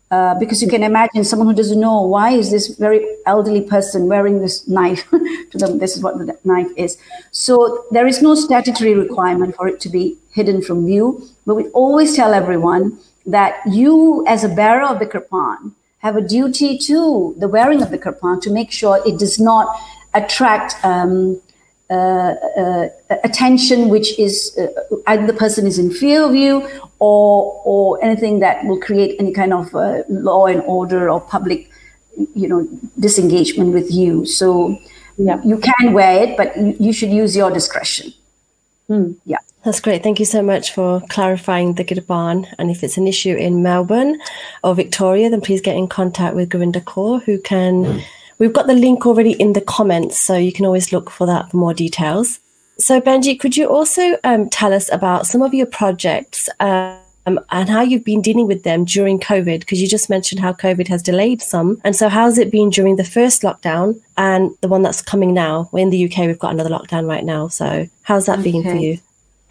[0.10, 4.08] Uh, because you can imagine someone who doesn't know why is this very elderly person
[4.08, 5.10] wearing this knife
[5.51, 6.97] to them this is what the knife is
[7.32, 11.69] so there is no statutory requirement for it to be hidden from view but we
[11.69, 17.36] always tell everyone that you, as a bearer of the kirpan, have a duty to
[17.38, 19.80] the wearing of the kirpan to make sure it does not
[20.13, 21.41] attract um,
[21.91, 22.89] uh, uh,
[23.24, 24.67] attention which is uh,
[25.08, 26.65] either the person is in fear of you
[27.00, 31.69] or or anything that will create any kind of uh, law and order or public
[32.34, 32.65] you know
[33.00, 34.78] disengagement with you so
[35.17, 35.41] yeah.
[35.43, 38.13] you can wear it but you, you should use your discretion
[38.88, 39.12] hmm.
[39.26, 40.02] yeah that's great.
[40.02, 42.47] Thank you so much for clarifying the Kirpan.
[42.58, 44.19] And if it's an issue in Melbourne
[44.63, 48.02] or Victoria, then please get in contact with Gurinder Kaur, who can.
[48.41, 51.51] We've got the link already in the comments, so you can always look for that
[51.51, 52.39] for more details.
[52.80, 57.69] So, Benji, could you also um, tell us about some of your projects um, and
[57.69, 59.60] how you've been dealing with them during COVID?
[59.60, 61.80] Because you just mentioned how COVID has delayed some.
[61.84, 65.69] And so, how's it been during the first lockdown and the one that's coming now?
[65.71, 67.47] We're in the UK, we've got another lockdown right now.
[67.47, 68.51] So, how's that okay.
[68.51, 68.97] been for you?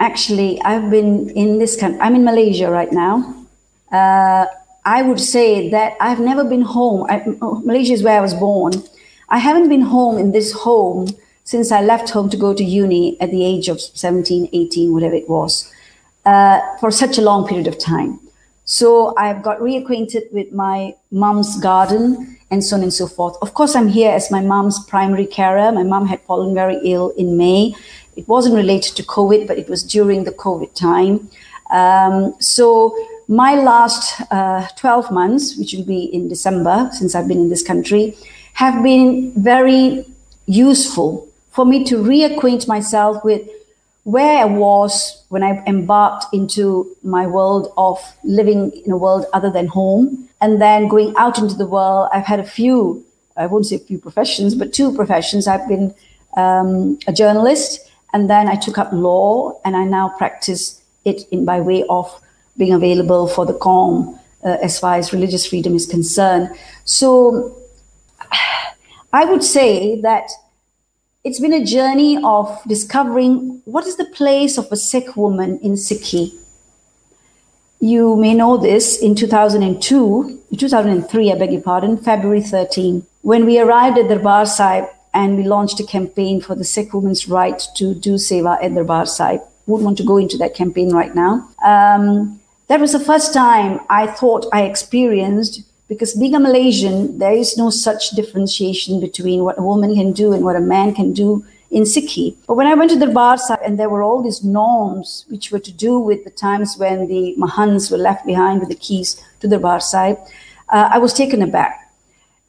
[0.01, 2.01] actually, I've been in this country.
[2.01, 3.47] I'm in Malaysia right now.
[3.93, 4.47] Uh,
[4.85, 7.07] I would say that I've never been home.
[7.09, 7.23] I,
[7.65, 8.73] Malaysia is where I was born.
[9.29, 11.09] I haven't been home in this home
[11.45, 15.15] since I left home to go to uni at the age of 17, 18, whatever
[15.15, 15.73] it was,
[16.25, 18.21] uh, for such a long period of time.
[18.65, 23.37] So I've got reacquainted with my mom's garden and so on and so forth.
[23.43, 25.73] Of course, I'm here as my mom's primary carer.
[25.73, 27.75] My mom had fallen very ill in May.
[28.17, 31.29] It wasn't related to COVID, but it was during the COVID time.
[31.71, 32.95] Um, so
[33.31, 37.63] my last uh, 12 months, which will be in December, since I've been in this
[37.63, 38.17] country,
[38.55, 40.05] have been very
[40.47, 43.49] useful for me to reacquaint myself with
[44.03, 49.49] where I was when I embarked into my world of living in a world other
[49.51, 52.09] than home, and then going out into the world.
[52.13, 53.05] I've had a few,
[53.37, 55.47] I won't say a few professions, but two professions.
[55.47, 55.95] I've been
[56.37, 61.45] um, a journalist and then I took up law, and I now practice it in
[61.45, 62.21] by way of
[62.61, 66.55] being available for the Qawm uh, as far as religious freedom is concerned.
[66.85, 67.57] So
[69.13, 70.29] I would say that
[71.25, 75.73] it's been a journey of discovering what is the place of a Sikh woman in
[75.73, 76.33] Sikhi.
[77.81, 83.59] You may know this in 2002, 2003, I beg your pardon, February 13, when we
[83.59, 87.95] arrived at Darbar Sahib and we launched a campaign for the Sikh women's right to
[87.95, 89.41] do seva at Darbar Sahib.
[89.67, 91.49] Wouldn't want to go into that campaign right now.
[91.65, 92.40] Um,
[92.71, 97.59] that was the first time I thought I experienced because being a Malaysian, there is
[97.59, 101.45] no such differentiation between what a woman can do and what a man can do
[101.73, 102.37] in Sikhi.
[102.47, 105.59] But when I went to the Sahib and there were all these norms which were
[105.59, 109.49] to do with the times when the Mahans were left behind with the keys to
[109.49, 110.19] the Sahib,
[110.69, 111.93] uh, I was taken aback.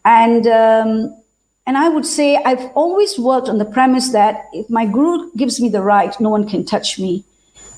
[0.05, 1.17] And um,
[1.65, 5.59] and I would say I've always worked on the premise that if my guru gives
[5.59, 7.23] me the right, no one can touch me.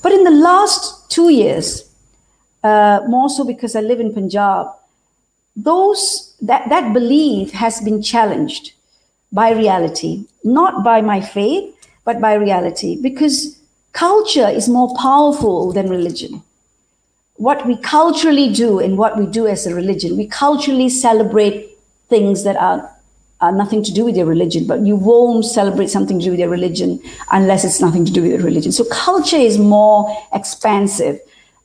[0.01, 1.89] But in the last two years,
[2.63, 4.67] uh, more so because I live in Punjab,
[5.55, 8.73] those that, that belief has been challenged
[9.31, 13.57] by reality, not by my faith, but by reality, because
[13.93, 16.43] culture is more powerful than religion.
[17.35, 21.69] What we culturally do and what we do as a religion, we culturally celebrate
[22.09, 22.89] things that are
[23.41, 26.39] uh, nothing to do with your religion, but you won't celebrate something to do with
[26.39, 28.71] your religion unless it's nothing to do with your religion.
[28.71, 31.19] So culture is more expansive.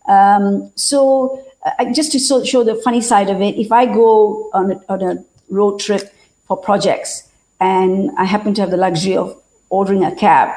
[0.09, 4.51] Um, so uh, just to so, show the funny side of it, if I go
[4.53, 6.12] on a, on a road trip
[6.47, 7.29] for projects
[7.61, 9.40] and I happen to have the luxury of
[9.71, 10.49] ordering a cab,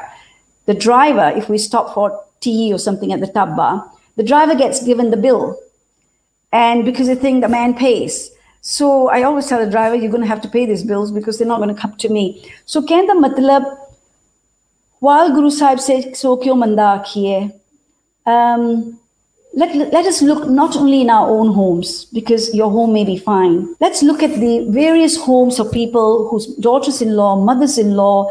[0.66, 4.84] the driver, if we stop for tea or something at the dhaba, the driver gets
[4.84, 5.58] given the bill.
[6.52, 8.30] And because they think the man pays.
[8.60, 11.38] So I always tell the driver, you're going to have to pay these bills because
[11.38, 12.52] they're not going to come to me.
[12.64, 13.78] So can the matlab,
[15.00, 17.04] while Guru Sahib said, so kyo manda
[18.24, 19.00] um,
[19.54, 23.18] let, let us look not only in our own homes, because your home may be
[23.18, 23.74] fine.
[23.80, 28.30] Let's look at the various homes of people whose daughters in law, mothers in law,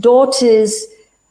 [0.00, 0.86] daughters,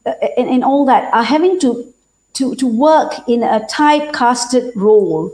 [0.05, 1.91] uh, and, and all that are having to,
[2.33, 5.31] to, to work in a typecasted role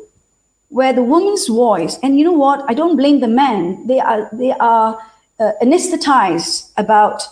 [0.70, 2.64] where the woman's voice, and you know what?
[2.68, 3.88] I don't blame the men.
[3.88, 5.00] They are they are
[5.40, 7.24] uh, anesthetized about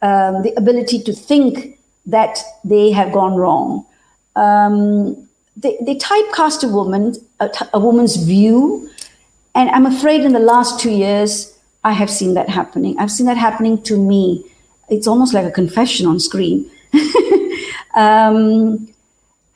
[0.00, 3.84] um, the ability to think that they have gone wrong.
[4.36, 5.27] Um,
[5.58, 8.88] they, they typecast a woman, a, a woman's view,
[9.54, 12.96] and I'm afraid in the last two years I have seen that happening.
[12.98, 14.44] I've seen that happening to me.
[14.88, 16.70] It's almost like a confession on screen.
[17.96, 18.88] um,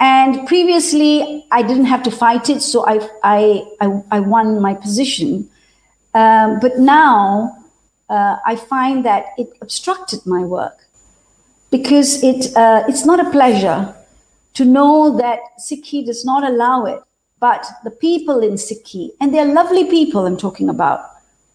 [0.00, 4.74] and previously, I didn't have to fight it, so I, I, I, I won my
[4.74, 5.48] position.
[6.14, 7.64] Um, but now
[8.10, 10.86] uh, I find that it obstructed my work
[11.70, 13.94] because it, uh, it's not a pleasure
[14.54, 17.00] to know that Sikhi does not allow it.
[17.40, 21.04] But the people in Sikhi, and they're lovely people I'm talking about,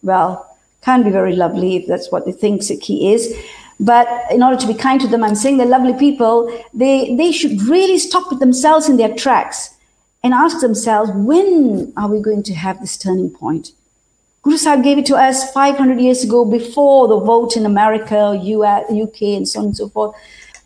[0.03, 3.33] well, can be very lovely if that's what they think Sikhi is.
[3.79, 6.51] But in order to be kind to them, I'm saying they're lovely people.
[6.73, 9.75] They, they should really stop with themselves in their tracks
[10.23, 13.71] and ask themselves, when are we going to have this turning point?
[14.41, 18.89] Guru Sahib gave it to us 500 years ago before the vote in America, US,
[18.89, 20.15] UK, and so on and so forth.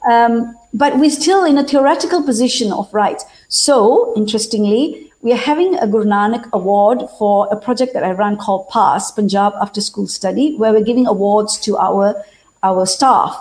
[0.10, 3.26] Um, but we're still in a theoretical position of rights.
[3.50, 8.38] So, interestingly, we are having a Guru Nanak Award for a project that I run
[8.38, 12.24] called PASS, Punjab After School Study, where we're giving awards to our
[12.64, 13.36] our staff.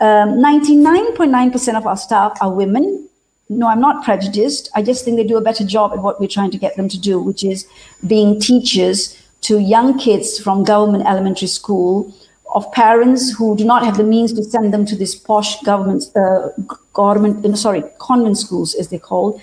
[0.00, 3.08] 99.9% um, of our staff are women.
[3.48, 4.70] No, I'm not prejudiced.
[4.74, 6.88] I just think they do a better job at what we're trying to get them
[6.88, 7.66] to do, which is
[8.06, 12.12] being teachers to young kids from government elementary school
[12.55, 16.05] of parents who do not have the means to send them to this posh government,
[16.15, 16.49] uh,
[16.93, 19.39] government, uh, sorry, convent schools as they call.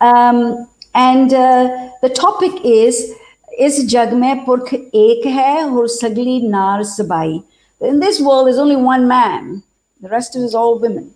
[0.00, 3.12] Um, and uh, the topic is
[3.58, 7.42] is जग में पुरख एक है और सगली नार सबाई
[7.80, 9.62] in this world, there's only one man.
[10.00, 11.14] The rest of it is all women,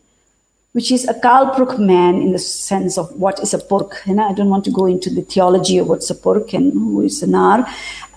[0.75, 4.05] which is a Kalpruk man in the sense of what is a Purk.
[4.05, 7.01] Know, I don't want to go into the theology of what's a Purk and who
[7.01, 7.65] is a Nar.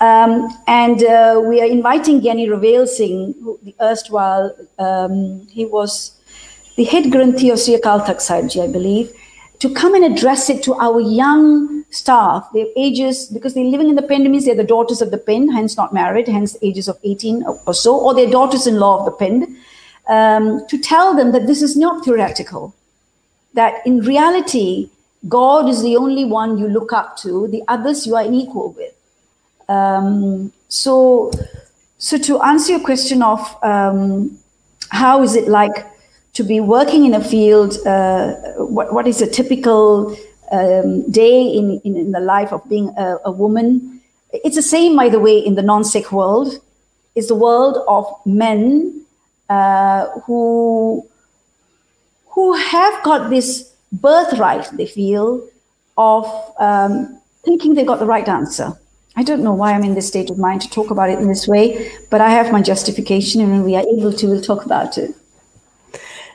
[0.01, 6.19] Um, and uh, we are inviting Gyani Ravel Singh, who, the erstwhile, um, he was
[6.75, 9.13] the head Granthi of Sri Akal Takht I believe,
[9.61, 12.49] to come and address it to our young staff.
[12.53, 15.77] Their ages, because they're living in the Pind, they're the daughters of the Pind, hence
[15.77, 19.57] not married, hence ages of 18 or so, or they're daughters-in-law of the Pind,
[20.09, 22.75] um, to tell them that this is not theoretical,
[23.55, 24.91] that in reality,
[25.29, 28.95] God is the only one you look up to, the others you are unequal with.
[29.69, 31.31] Um, so,
[31.99, 34.39] so to answer your question of um,
[34.91, 35.87] how is it like
[36.35, 40.17] to be working in a field, uh, what, what is a typical
[40.53, 44.01] um, day in, in, in, the life of being a, a, woman.
[44.33, 46.55] It's the same, by the way, in the non Sikh world.
[47.15, 49.05] It's the world of men
[49.49, 51.07] uh, who,
[52.27, 55.47] who have got this birthright, they feel,
[55.97, 56.27] of
[56.59, 58.73] um, thinking they got the right answer.
[59.17, 61.27] I don't know why I'm in this state of mind to talk about it in
[61.27, 64.65] this way, but I have my justification, and when we are able to, we'll talk
[64.65, 65.15] about it.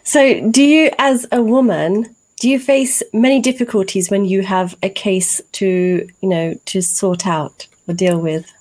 [0.03, 4.89] So, do you, as a woman, do you face many difficulties when you have a
[4.89, 8.51] case to, you know, to sort out or deal with?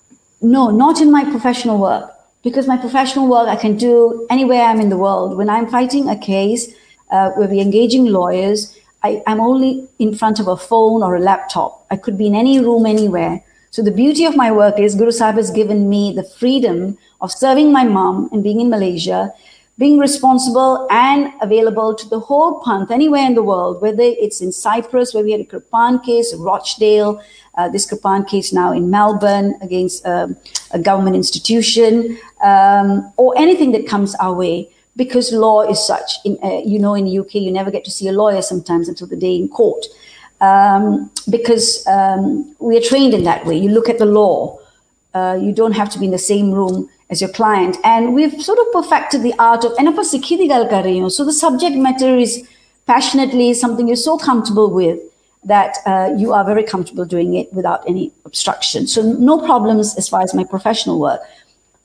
[0.40, 2.11] No, not in my professional work.
[2.42, 5.36] Because my professional work I can do anywhere I'm in the world.
[5.36, 6.74] When I'm fighting a case
[7.10, 11.20] uh, where we're engaging lawyers, I, I'm only in front of a phone or a
[11.20, 11.86] laptop.
[11.90, 13.42] I could be in any room anywhere.
[13.70, 17.32] So the beauty of my work is Guru Sahib has given me the freedom of
[17.32, 19.32] serving my mom and being in Malaysia,
[19.82, 24.52] being responsible and available to the whole Panth anywhere in the world, whether it's in
[24.52, 27.20] Cyprus, where we had a Kripan case, Rochdale,
[27.56, 30.36] uh, this Kripan case now in Melbourne against um,
[30.70, 36.10] a government institution, um, or anything that comes our way because law is such.
[36.24, 38.88] In, uh, you know, in the UK, you never get to see a lawyer sometimes
[38.88, 39.84] until the day in court
[40.40, 43.56] um, because um, we are trained in that way.
[43.56, 44.60] You look at the law,
[45.12, 47.76] uh, you don't have to be in the same room as your client.
[47.84, 49.86] And we've sort of perfected the art of, and
[51.12, 52.48] so the subject matter is
[52.86, 54.98] passionately something you're so comfortable with
[55.44, 58.86] that uh, you are very comfortable doing it without any obstruction.
[58.86, 61.20] So no problems as far as my professional work.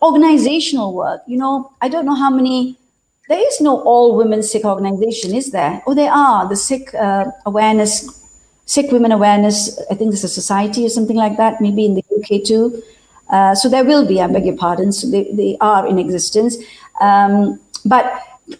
[0.01, 2.77] Organizational work, you know, I don't know how many
[3.29, 5.83] there is no all women Sikh organization, is there?
[5.85, 8.17] Oh, there are the Sikh uh, awareness
[8.67, 12.03] Sikh Women Awareness, I think there's a society or something like that, maybe in the
[12.19, 12.83] UK too.
[13.29, 16.57] Uh, so there will be, I beg your pardon, so they, they are in existence.
[17.01, 18.05] Um, but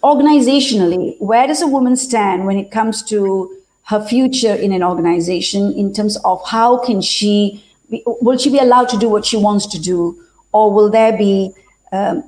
[0.02, 3.54] organizationally, where does a woman stand when it comes to
[3.84, 8.58] her future in an organization in terms of how can she, be, will she be
[8.58, 10.22] allowed to do what she wants to do?
[10.52, 11.52] Or will there be
[11.92, 12.22] um,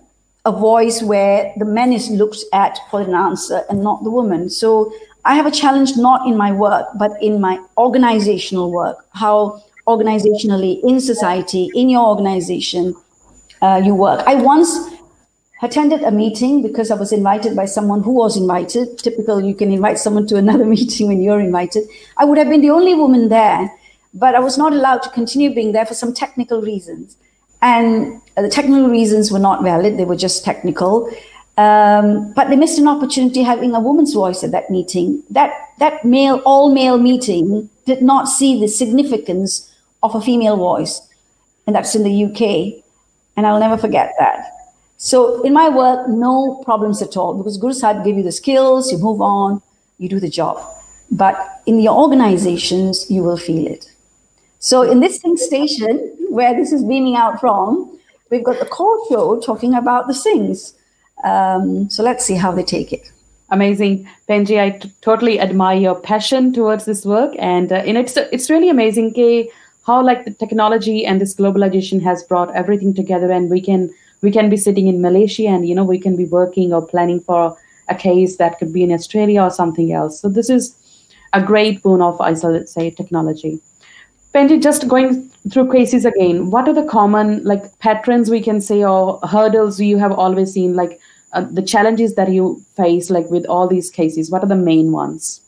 [0.46, 4.48] a voice where the man is looked at for an answer and not the woman?
[4.48, 4.90] So
[5.26, 9.62] I have a challenge not in my work, but in my organizational work, how
[9.96, 12.94] organizationally in society, in your organization,
[13.62, 14.20] uh, you work.
[14.26, 14.76] I once
[15.62, 18.98] attended a meeting because I was invited by someone who was invited.
[18.98, 21.84] Typical, you can invite someone to another meeting when you're invited.
[22.16, 23.70] I would have been the only woman there,
[24.14, 27.16] but I was not allowed to continue being there for some technical reasons.
[27.62, 31.10] And the technical reasons were not valid, they were just technical.
[31.58, 35.22] Um, but they missed an opportunity having a woman's voice at that meeting.
[35.28, 39.69] That that male, all male meeting did not see the significance
[40.02, 41.00] of a female voice,
[41.66, 42.82] and that's in the UK,
[43.36, 44.52] and I'll never forget that.
[44.96, 48.92] So in my work, no problems at all because Guru Sahib give you the skills,
[48.92, 49.62] you move on,
[49.98, 50.62] you do the job.
[51.10, 53.90] But in your organizations, you will feel it.
[54.58, 57.98] So in this Singh station, where this is beaming out from,
[58.30, 60.74] we've got the Kaur show talking about the Singhs.
[61.24, 63.10] Um, so let's see how they take it.
[63.50, 64.60] Amazing, Benji.
[64.60, 69.10] I t- totally admire your passion towards this work, and uh, it's it's really amazing
[69.10, 69.50] ke,
[69.86, 73.90] how like the technology and this globalization has brought everything together, and we can
[74.22, 77.20] we can be sitting in Malaysia, and you know we can be working or planning
[77.20, 77.56] for
[77.88, 80.20] a case that could be in Australia or something else.
[80.20, 80.74] So this is
[81.32, 83.60] a great boon of I say technology.
[84.34, 88.84] Benji, just going through cases again, what are the common like patterns we can say
[88.84, 91.00] or hurdles you have always seen like
[91.32, 94.90] uh, the challenges that you face like with all these cases what are the main
[94.90, 95.40] ones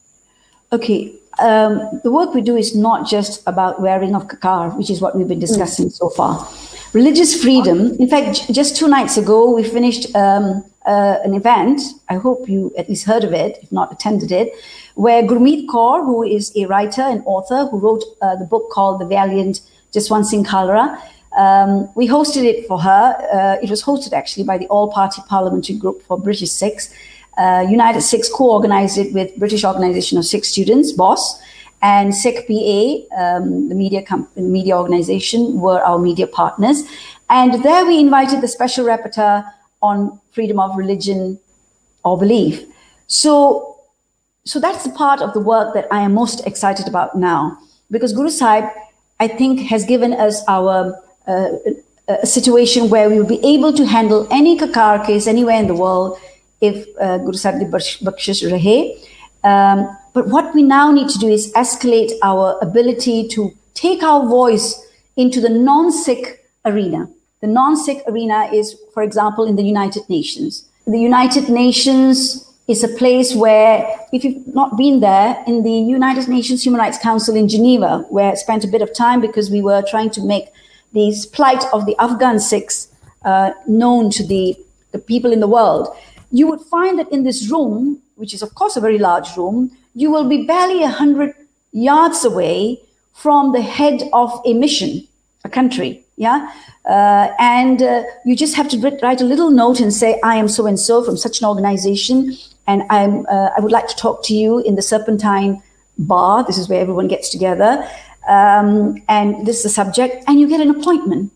[0.73, 5.01] okay um, the work we do is not just about wearing of kakar which is
[5.01, 5.93] what we've been discussing mm.
[5.93, 6.49] so far
[6.93, 11.81] religious freedom in fact j- just two nights ago we finished um, uh, an event
[12.09, 14.53] i hope you at least heard of it if not attended it
[14.95, 19.01] where gurmeet kaur who is a writer and author who wrote uh, the book called
[19.01, 19.61] the valiant
[19.95, 20.85] Jaswant Singh Khalra
[21.37, 23.17] um, we hosted it for her.
[23.33, 26.93] Uh, it was hosted actually by the All Party Parliamentary Group for British Sikhs.
[27.39, 31.41] Uh, United Sikhs co-organized it with British Organization of Sikh Students, BOSS,
[31.81, 34.05] and Sikh PA, um, the media
[34.37, 36.85] media organization, were our media partners.
[37.29, 41.41] And there we invited the special rapporteur on freedom of religion
[42.05, 42.63] or belief.
[43.07, 43.81] So,
[44.45, 47.59] so that's the part of the work that I am most excited about now,
[47.91, 48.71] because Guru Sahib,
[49.19, 50.99] I think, has given us our
[52.09, 55.75] a situation where we will be able to handle any kakar case anywhere in the
[55.75, 56.19] world
[56.63, 58.97] if uh, Guru Sahib Bakshish Rahe.
[59.45, 64.27] Um, but what we now need to do is escalate our ability to take our
[64.29, 64.81] voice
[65.17, 67.11] into the non-Sikh arena.
[67.41, 70.65] The non-Sikh arena is, for example, in the United Nations.
[70.87, 76.29] The United Nations is a place where, if you've not been there, in the United
[76.29, 79.61] Nations Human Rights Council in Geneva, where I spent a bit of time because we
[79.61, 80.47] were trying to make
[80.93, 82.89] the plight of the Afghan Sikhs
[83.25, 84.57] uh, known to the,
[84.93, 85.89] the people in the world,
[86.33, 89.71] you would find that in this room, which is of course a very large room,
[89.95, 91.35] you will be barely 100
[91.73, 92.81] yards away
[93.13, 95.07] from the head of a mission,
[95.45, 96.05] a country.
[96.17, 96.51] Yeah.
[96.89, 100.49] Uh, and uh, you just have to write a little note and say, I am
[100.49, 102.37] so and so from such an organization.
[102.67, 105.63] And I'm, uh, I would like to talk to you in the Serpentine
[105.99, 106.45] bar.
[106.45, 107.89] This is where everyone gets together.
[108.29, 110.25] Um, and this is the subject.
[110.27, 111.33] And you get an appointment.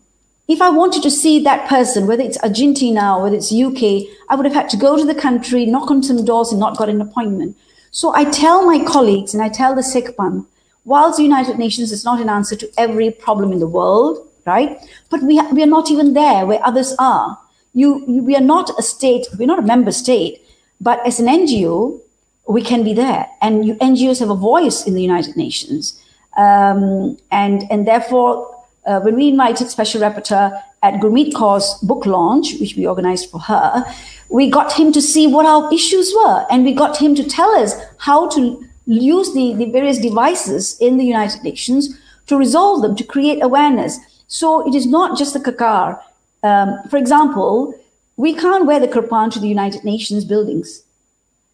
[0.47, 4.35] If I wanted to see that person, whether it's Argentina or whether it's UK, I
[4.35, 6.87] would have had to go to the country, knock on some doors, and not got
[6.87, 7.57] an appointment.
[7.91, 10.45] So I tell my colleagues and I tell the Sikh Panth,
[10.85, 14.79] whilst the United Nations is not an answer to every problem in the world, right?
[15.09, 17.37] But we, ha- we are not even there where others are.
[17.73, 20.41] You, you, we are not a state, we're not a member state,
[20.79, 21.99] but as an NGO,
[22.47, 23.27] we can be there.
[23.41, 26.01] And you, NGOs have a voice in the United Nations.
[26.37, 28.56] Um, and, and therefore,
[28.87, 33.39] uh, when we invited Special Rapporteur at Gurmeet Kaur's book launch, which we organized for
[33.41, 33.85] her,
[34.29, 36.45] we got him to see what our issues were.
[36.49, 40.97] And we got him to tell us how to use the, the various devices in
[40.97, 43.99] the United Nations to resolve them, to create awareness.
[44.27, 46.01] So it is not just the kakar.
[46.43, 47.73] Um, for example,
[48.15, 50.83] we can't wear the kirpan to the United Nations buildings.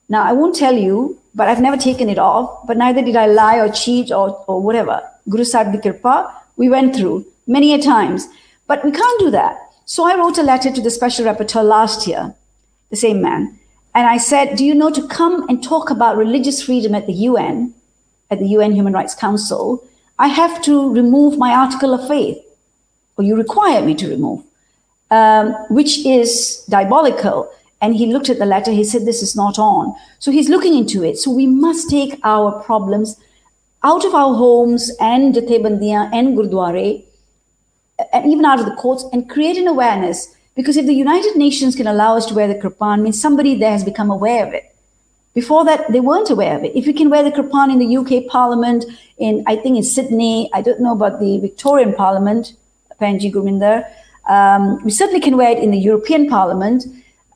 [0.09, 3.25] Now, I won't tell you, but I've never taken it off, but neither did I
[3.25, 5.01] lie or cheat or, or whatever.
[5.29, 8.27] Guru Sahib Kirpa, we went through many a times,
[8.67, 9.57] but we can't do that.
[9.85, 12.33] So I wrote a letter to the special rapporteur last year,
[12.89, 13.59] the same man,
[13.95, 17.13] and I said, Do you know to come and talk about religious freedom at the
[17.13, 17.73] UN,
[18.31, 19.87] at the UN Human Rights Council,
[20.17, 22.37] I have to remove my article of faith,
[23.17, 24.43] or you require me to remove,
[25.11, 27.51] um, which is diabolical.
[27.81, 29.93] And he looked at the letter, he said, This is not on.
[30.19, 31.17] So he's looking into it.
[31.17, 33.19] So we must take our problems
[33.83, 37.03] out of our homes and Jathebandiyan and Gurdwara,
[38.11, 40.35] and even out of the courts, and create an awareness.
[40.55, 43.71] Because if the United Nations can allow us to wear the kirpan, means somebody there
[43.71, 44.75] has become aware of it.
[45.33, 46.75] Before that, they weren't aware of it.
[46.75, 48.85] If we can wear the kirpan in the UK Parliament,
[49.17, 52.53] in I think in Sydney, I don't know about the Victorian Parliament,
[53.01, 53.83] Panji Gurminder,
[54.29, 56.85] um, we certainly can wear it in the European Parliament.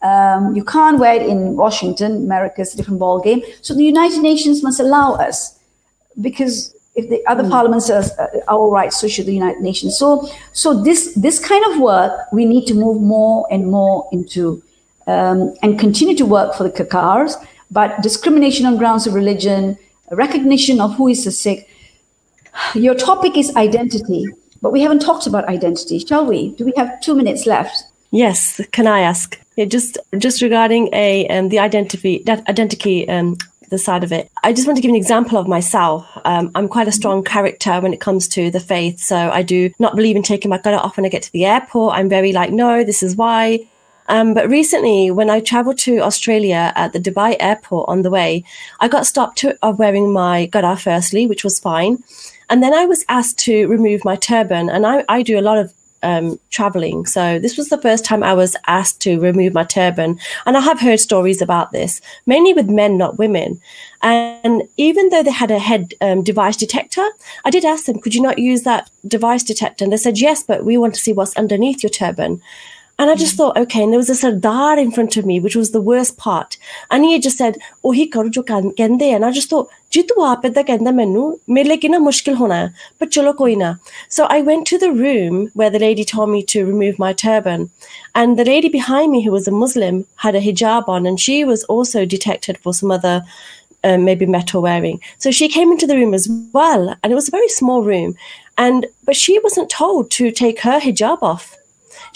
[0.03, 3.41] Um, you can't wear it in Washington, America's a different ball game.
[3.61, 5.56] So the United Nations must allow us
[6.21, 7.51] because if the other mm.
[7.51, 8.03] parliaments are,
[8.47, 9.97] are all right, so should the United Nations.
[9.97, 14.63] So, so this this kind of work we need to move more and more into,
[15.05, 17.35] um, and continue to work for the Kakars.
[17.69, 19.77] But discrimination on grounds of religion,
[20.11, 21.69] recognition of who is a Sikh.
[22.73, 24.25] Your topic is identity,
[24.61, 26.55] but we haven't talked about identity, shall we?
[26.55, 27.83] Do we have two minutes left?
[28.11, 28.59] Yes.
[28.71, 29.39] Can I ask?
[29.57, 33.37] Yeah, just just regarding a um, the identity that identity um,
[33.69, 34.31] the side of it.
[34.43, 36.07] I just want to give an example of myself.
[36.25, 38.99] Um, I'm quite a strong character when it comes to the faith.
[38.99, 41.45] So I do not believe in taking my gun off when I get to the
[41.45, 41.95] airport.
[41.95, 43.67] I'm very like, no, this is why.
[44.09, 48.43] Um, but recently, when I traveled to Australia at the Dubai airport on the way,
[48.79, 52.03] I got stopped to, of wearing my gada firstly, which was fine.
[52.49, 54.69] And then I was asked to remove my turban.
[54.69, 55.73] And I, I do a lot of
[56.07, 57.05] um, traveling.
[57.05, 60.17] So this was the first time I was asked to remove my turban.
[60.45, 63.59] And I have heard stories about this, mainly with men, not women.
[64.01, 67.05] And even though they had a head um, device detector,
[67.43, 69.83] I did ask them, could you not use that device detector?
[69.83, 72.41] And they said, yes, but we want to see what's underneath your turban.
[72.99, 73.37] And I just mm.
[73.37, 76.17] thought, okay, and there was a sardar in front of me, which was the worst
[76.17, 76.57] part.
[76.89, 79.01] And he just said, oh, he karu jo kende.
[79.01, 82.69] And I just thought, ji tu aap idda kenda mainu, mere liye na mushkil hona
[82.69, 83.75] hai, but chalo koi na.
[84.09, 87.69] So I went to the room where the lady told me to remove my turban.
[88.15, 91.43] And the lady behind me, who was a Muslim, had a hijab on, and she
[91.43, 93.23] was also detected for some other
[93.83, 94.99] um, maybe metal wearing.
[95.19, 98.15] So she came into the room as well, and it was a very small room.
[98.57, 101.56] And but she wasn't told to take her hijab off.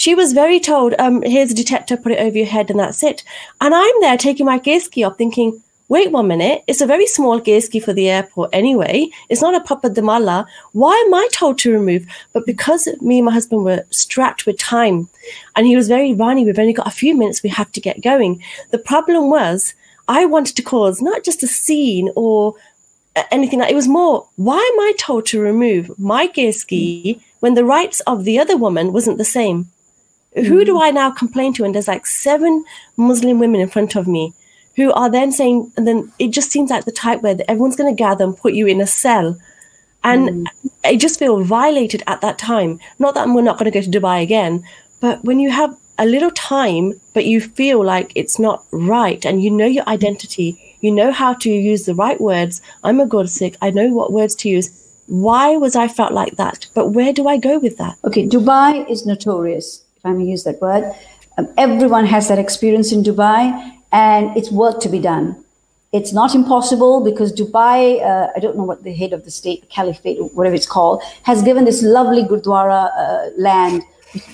[0.02, 3.04] She was very told, um, here's a detector, put it over your head, and that's
[3.04, 3.24] it.
[3.62, 7.40] And I'm there taking my keski off, thinking, wait one minute, it's a very small
[7.40, 9.12] keski for the airport anyway.
[9.30, 9.90] It's not a proper.
[9.92, 12.08] Why am I told to remove?
[12.34, 15.08] But because me and my husband were strapped with time
[15.56, 18.02] and he was very Rani, we've only got a few minutes, we have to get
[18.02, 18.42] going.
[18.72, 19.76] The problem was
[20.08, 22.56] I wanted to cause not just a scene or
[23.30, 27.66] anything like it was more, why am I told to remove my keski when the
[27.66, 29.70] rights of the other woman wasn't the same?
[30.36, 30.82] Who do mm.
[30.82, 31.64] I now complain to?
[31.64, 32.64] And there's like seven
[32.98, 34.34] Muslim women in front of me
[34.76, 37.94] who are then saying, and then it just seems like the type where everyone's going
[37.94, 39.38] to gather and put you in a cell.
[40.04, 40.46] And mm.
[40.86, 42.80] I just feel violated at that time.
[42.98, 44.66] Not that we're not going to go to Dubai again,
[45.00, 49.44] but when you have a little time, but you feel like it's not right and
[49.44, 52.62] you know your identity, you know how to use the right words.
[52.84, 54.78] I'm a Gursikh, I know what words to use.
[55.08, 56.68] Why was I felt like that?
[56.74, 57.98] But where do I go with that?
[58.06, 60.92] Okay, Dubai is notorious if I may use that word.
[61.38, 63.42] Um, everyone has that experience in Dubai,
[63.92, 65.44] and it's work to be done.
[65.92, 69.70] It's not impossible because Dubai, uh, I don't know what the head of the state,
[69.70, 73.84] caliphate, whatever it's called, has given this lovely Gurdwara uh, land.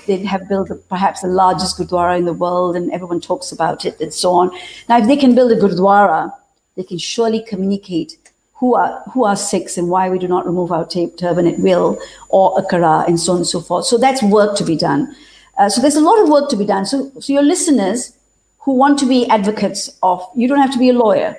[0.05, 3.99] They have built perhaps the largest Gurdwara in the world, and everyone talks about it
[3.99, 4.51] and so on.
[4.87, 6.31] Now, if they can build a Gurdwara,
[6.75, 8.17] they can surely communicate
[8.53, 11.59] who are who are Sikhs and why we do not remove our tape turban at
[11.59, 11.99] will
[12.29, 13.85] or a kara and so on and so forth.
[13.85, 15.15] So that's work to be done.
[15.57, 16.85] Uh, so there's a lot of work to be done.
[16.85, 18.13] So, so your listeners
[18.59, 21.37] who want to be advocates of, you don't have to be a lawyer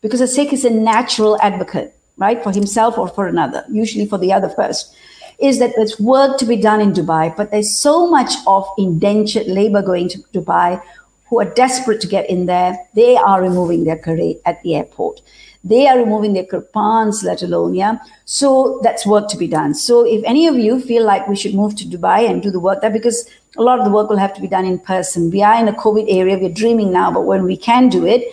[0.00, 4.18] because a Sikh is a natural advocate, right, for himself or for another, usually for
[4.18, 4.94] the other first.
[5.38, 9.46] Is that there's work to be done in Dubai, but there's so much of indentured
[9.46, 10.80] labor going to Dubai
[11.28, 12.78] who are desperate to get in there.
[12.94, 15.20] They are removing their career at the airport.
[15.64, 17.98] They are removing their kirpans, let alone, yeah.
[18.24, 19.74] So that's work to be done.
[19.74, 22.60] So if any of you feel like we should move to Dubai and do the
[22.60, 25.30] work there, because a lot of the work will have to be done in person.
[25.30, 28.24] We are in a COVID area, we're dreaming now, but when we can do it,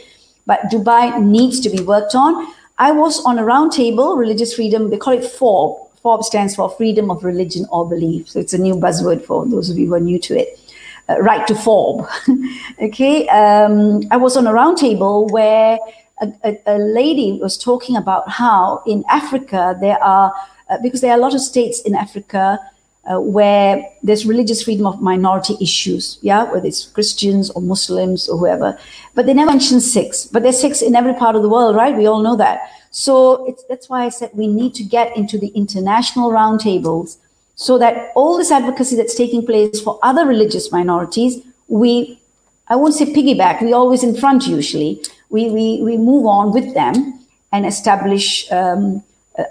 [0.45, 2.53] but Dubai needs to be worked on.
[2.77, 5.87] I was on a roundtable, religious freedom, they call it FORB.
[6.01, 8.29] FORB stands for freedom of religion or belief.
[8.29, 10.59] So it's a new buzzword for those of you who are new to it.
[11.09, 12.07] Uh, right to FORB.
[12.81, 13.27] okay.
[13.27, 15.77] Um, I was on a roundtable where
[16.21, 20.33] a, a, a, lady was talking about how in Africa there are,
[20.69, 22.59] uh, because there are a lot of states in Africa
[23.05, 28.37] uh, where there's religious freedom of minority issues, yeah, whether it's Christians or Muslims or
[28.37, 28.77] whoever,
[29.15, 30.25] but they never mention Sikhs.
[30.25, 31.95] But there's Sikhs in every part of the world, right?
[31.95, 32.71] We all know that.
[32.91, 37.17] So that's why I said we need to get into the international roundtables
[37.55, 42.21] so that all this advocacy that's taking place for other religious minorities, we,
[42.67, 46.73] I won't say piggyback, we always in front usually, we, we, we move on with
[46.73, 47.19] them
[47.51, 49.03] and establish um,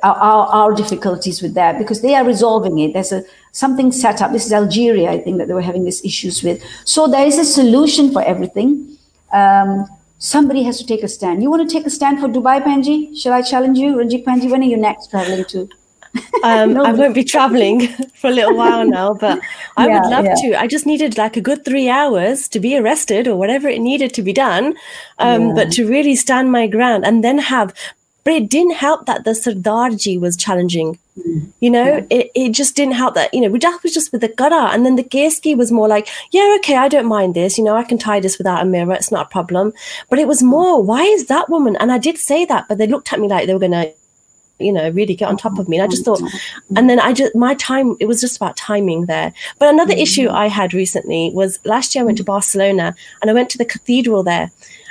[0.03, 2.93] our, our, difficulties with that because they are resolving it.
[2.93, 4.33] There's a something set up.
[4.33, 6.63] This is Algeria, I think, that they were having these issues with.
[6.85, 8.99] So there is a solution for everything.
[9.33, 9.87] Um,
[10.19, 11.43] somebody has to take a stand.
[11.43, 13.17] You want to take a stand for Dubai, Panji?
[13.19, 14.51] Shall I challenge you, Ranjit Panji?
[14.51, 15.69] When are you next traveling to?
[16.43, 16.85] um, no.
[16.85, 19.41] I won't be traveling for a little while now, but
[19.77, 20.35] I yeah, would love yeah.
[20.35, 20.61] to.
[20.61, 24.15] I just needed like a good three hours to be arrested or whatever it needed
[24.15, 24.75] to be done,
[25.19, 25.53] um, yeah.
[25.55, 27.75] but to really stand my ground and then have.
[28.29, 30.99] But it didn't help that the Sardarji was challenging.
[31.17, 31.51] Mm.
[31.61, 34.29] You know, it, it just didn't help that, you know, Rajat was just with the
[34.29, 34.67] Kara.
[34.67, 37.57] And then the Keski was more like, yeah, okay, I don't mind this.
[37.57, 38.93] You know, I can tie this without a mirror.
[38.93, 39.73] It's not a problem.
[40.11, 41.75] But it was more, why is that woman?
[41.77, 43.91] And I did say that, but they looked at me like they were going to,
[44.59, 46.21] you know really get on top of me and i just thought
[46.75, 50.03] and then i just my time it was just about timing there but another mm-hmm.
[50.03, 53.57] issue i had recently was last year i went to barcelona and i went to
[53.57, 54.51] the cathedral there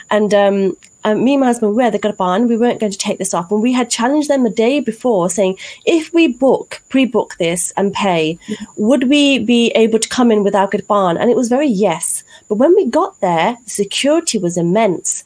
[0.09, 2.49] and um, um, me and my husband were the Gurban.
[2.49, 3.51] We weren't going to take this off.
[3.51, 7.71] And we had challenged them the day before saying, if we book, pre book this
[7.77, 8.37] and pay,
[8.75, 11.17] would we be able to come in with our Gurban?
[11.19, 12.23] And it was very yes.
[12.49, 15.23] But when we got there, the security was immense.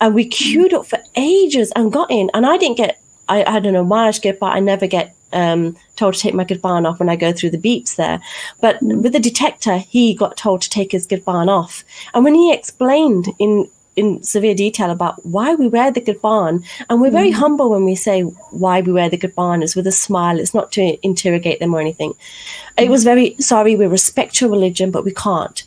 [0.00, 2.30] And we queued up for ages and got in.
[2.34, 5.14] And I didn't get I, I don't know why I skip, but I never get
[5.32, 8.20] um, told to take my Gurban off when I go through the beeps there.
[8.60, 11.84] But with the detector, he got told to take his Gurban off.
[12.12, 17.00] And when he explained in in severe detail about why we wear the Gurban, and
[17.00, 17.34] we're very mm.
[17.34, 20.38] humble when we say why we wear the Gurban is with a smile.
[20.38, 22.12] It's not to interrogate them or anything.
[22.12, 22.84] Mm.
[22.84, 23.76] It was very sorry.
[23.76, 25.62] We respect your religion, but we can't.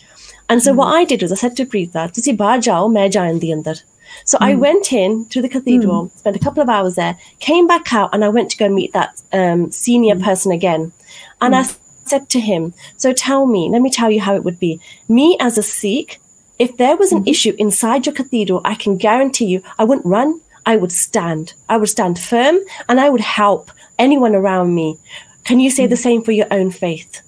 [0.50, 0.78] And so mm.
[0.78, 3.84] what I did was I said to Preeta, "Tusi baar jao, main the andar."
[4.24, 4.46] So mm.
[4.46, 4.60] I hmm.
[4.60, 6.18] went in to the cathedral, mm.
[6.18, 8.94] spent a couple of hours there, came back out, and I went to go meet
[8.94, 10.24] that um, senior mm.
[10.24, 10.94] person again.
[11.42, 11.64] And I
[12.06, 14.80] said to him, So tell me, let me tell you how it would be.
[15.10, 16.20] Me as a Sikh,
[16.58, 17.30] if there was an mm-hmm.
[17.30, 21.54] issue inside your cathedral, I can guarantee you I wouldn't run, I would stand.
[21.70, 24.98] I would stand firm and I would help anyone around me.
[25.44, 26.02] Can you say the hmm.
[26.02, 27.22] same for your own faith?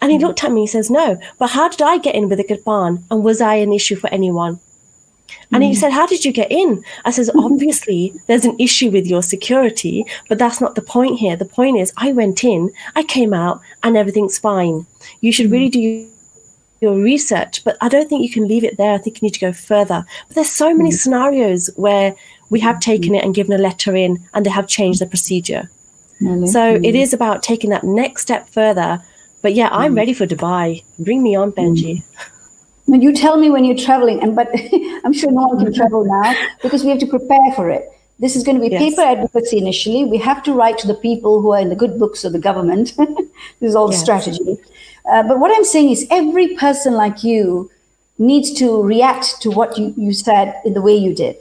[0.00, 2.40] And he looked at me and says, No, but how did I get in with
[2.40, 3.02] a Gurban?
[3.10, 4.60] And was I an issue for anyone?
[5.52, 5.76] And he mm.
[5.76, 6.84] said, How did you get in?
[7.04, 11.36] I says, Obviously, there's an issue with your security, but that's not the point here.
[11.36, 14.86] The point is, I went in, I came out, and everything's fine.
[15.20, 16.08] You should really do
[16.80, 18.94] your research, but I don't think you can leave it there.
[18.94, 20.04] I think you need to go further.
[20.28, 20.94] But there's so many mm.
[20.94, 22.14] scenarios where
[22.48, 22.80] we have mm.
[22.80, 25.70] taken it and given a letter in and they have changed the procedure.
[26.20, 27.02] So it mm.
[27.02, 29.02] is about taking that next step further.
[29.40, 29.96] But yeah, I'm mm.
[29.96, 30.84] ready for Dubai.
[30.98, 32.02] Bring me on, Benji.
[32.86, 34.48] you tell me when you're traveling, and but
[35.04, 37.88] I'm sure no one can travel now because we have to prepare for it.
[38.18, 38.82] This is going to be yes.
[38.82, 40.04] paper advocacy initially.
[40.04, 42.38] We have to write to the people who are in the good books of the
[42.38, 42.92] government.
[43.60, 44.02] this is all yes.
[44.02, 44.58] strategy.
[45.10, 47.70] Uh, but what I'm saying is, every person like you
[48.18, 51.36] needs to react to what you, you said in the way you did.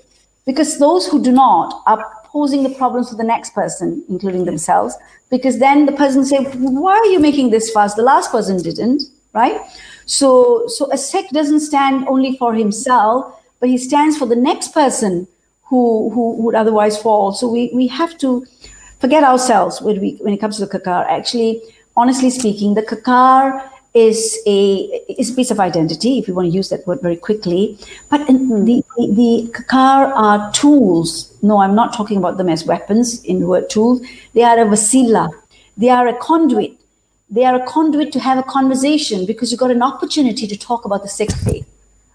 [0.45, 4.95] Because those who do not are posing the problems to the next person, including themselves.
[5.29, 7.93] Because then the person say, "Why are you making this fuss?
[7.93, 9.03] The last person didn't."
[9.33, 9.61] Right?
[10.05, 14.73] So, so a Sikh doesn't stand only for himself, but he stands for the next
[14.73, 15.27] person
[15.65, 17.31] who, who would otherwise fall.
[17.31, 18.47] So we, we have to
[18.99, 21.05] forget ourselves when, we, when it comes to the kakar.
[21.07, 21.61] Actually,
[21.99, 24.59] honestly speaking, the kakar is a
[25.21, 27.77] is a piece of identity, if you want to use that word very quickly.
[28.09, 28.65] But mm.
[28.65, 28.83] the,
[29.21, 31.33] the, kakar are tools.
[31.41, 33.99] No, I'm not talking about them as weapons in the word tool.
[34.33, 35.31] They are a vasila.
[35.77, 36.75] They are a conduit.
[37.29, 40.85] They are a conduit to have a conversation because you got an opportunity to talk
[40.85, 41.67] about the Sikh faith.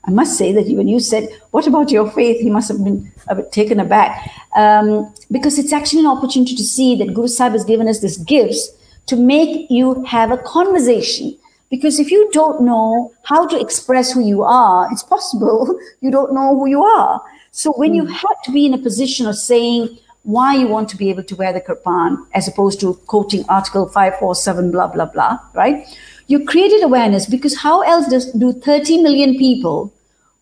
[0.06, 2.40] I must say that when you said, What about your faith?
[2.40, 4.30] he must have been a bit taken aback.
[4.54, 8.18] Um, because it's actually an opportunity to see that Guru Sahib has given us these
[8.18, 8.70] gifts
[9.06, 11.36] to make you have a conversation.
[11.70, 16.32] Because if you don't know how to express who you are, it's possible you don't
[16.32, 17.20] know who you are.
[17.50, 18.12] So when you hmm.
[18.12, 21.36] have to be in a position of saying why you want to be able to
[21.36, 25.86] wear the kirpan as opposed to quoting Article 547, blah, blah, blah, right?
[26.26, 29.92] You created awareness because how else does do 30 million people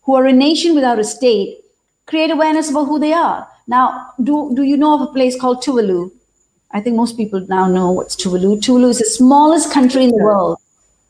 [0.03, 1.59] who are a nation without a state
[2.05, 3.47] create awareness about who they are?
[3.67, 6.11] Now, do, do you know of a place called Tuvalu?
[6.73, 8.57] I think most people now know what's Tuvalu.
[8.57, 10.57] Tuvalu is the smallest country in the world.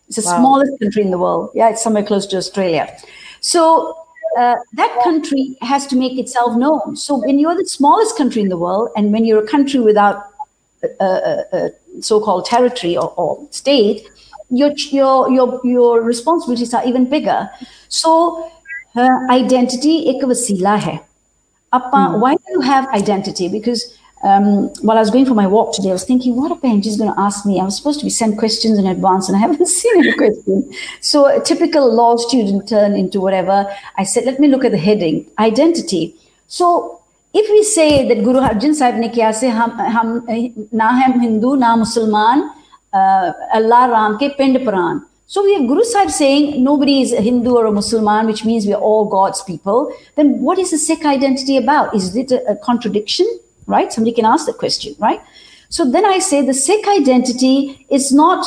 [0.07, 0.39] It's the wow.
[0.39, 1.51] smallest country in the world.
[1.55, 2.95] Yeah, it's somewhere close to Australia.
[3.39, 3.97] So
[4.37, 6.95] uh, that country has to make itself known.
[6.95, 10.25] So when you're the smallest country in the world, and when you're a country without
[10.83, 14.07] a, a, a so-called territory or, or, state,
[14.49, 17.49] your your your your responsibilities are even bigger.
[17.87, 18.51] So
[18.95, 21.01] uh, identity ek wasila hai.
[21.71, 22.21] Appa, hmm.
[22.21, 23.47] Why do you have identity?
[23.47, 26.55] Because um, while I was going for my walk today, I was thinking, what a
[26.55, 27.59] Benji is going to ask me.
[27.59, 30.71] I was supposed to be sent questions in advance, and I haven't seen any question.
[31.01, 33.69] So a typical law student turn into whatever.
[33.97, 36.15] I said, let me look at the heading, identity.
[36.47, 37.01] So
[37.33, 40.25] if we say that Guru Arjan Sahib ne kya se hum, hum
[40.71, 42.49] na ham Hindu na Musliman
[42.93, 45.03] uh, Allah Ram ke pind pran.
[45.25, 48.67] So we have Guru Sahib saying nobody is a Hindu or a Muslim, which means
[48.67, 49.91] we are all God's people.
[50.15, 51.95] Then what is the Sikh identity about?
[51.95, 53.25] Is it a, a contradiction?
[53.67, 53.91] Right?
[53.91, 55.21] Somebody can ask the question, right?
[55.69, 58.45] So then I say the Sikh identity is not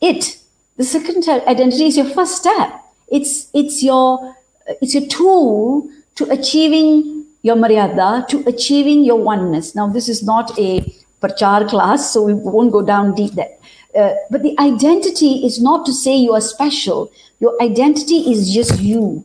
[0.00, 0.38] it.
[0.76, 2.82] The Sikh identity is your first step.
[3.08, 4.36] It's it's your
[4.82, 9.74] it's your tool to achieving your maryada, to achieving your oneness.
[9.74, 10.80] Now, this is not a
[11.22, 13.54] prachar class, so we won't go down deep there.
[13.96, 17.10] Uh, but the identity is not to say you are special.
[17.38, 19.24] Your identity is just you.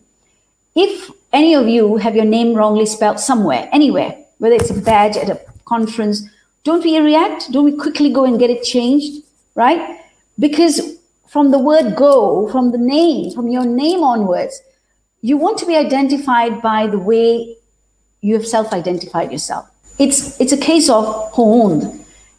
[0.76, 5.16] If any of you have your name wrongly spelled somewhere, anywhere, whether it's a badge
[5.18, 6.28] at a conference,
[6.64, 7.52] don't we react?
[7.52, 9.24] Don't we quickly go and get it changed?
[9.54, 10.00] Right?
[10.40, 14.60] Because from the word go, from the name, from your name onwards,
[15.22, 17.56] you want to be identified by the way
[18.22, 19.70] you have self-identified yourself.
[20.00, 21.84] It's it's a case of honed.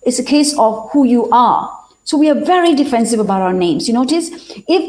[0.03, 1.71] It's a case of who you are.
[2.03, 3.87] So we are very defensive about our names.
[3.87, 4.31] You notice
[4.67, 4.83] if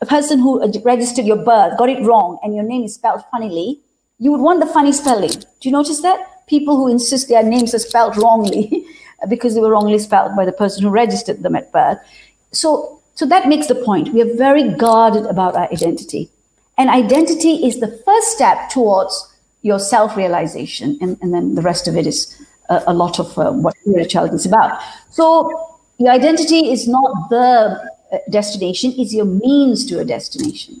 [0.00, 3.78] the person who registered your birth got it wrong and your name is spelled funnily,
[4.18, 5.30] you would want the funny spelling.
[5.30, 6.38] Do you notice that?
[6.48, 8.86] people who insist their names are spelled wrongly
[9.28, 11.98] because they were wrongly spelled by the person who registered them at birth.
[12.52, 14.12] So, so that makes the point.
[14.12, 16.30] We are very guarded about our identity.
[16.76, 20.96] And identity is the first step towards your self realization.
[21.00, 24.36] And, and then the rest of it is a, a lot of uh, what spirituality
[24.36, 24.80] is about.
[25.10, 30.80] So, your identity is not the uh, destination, it's your means to a destination.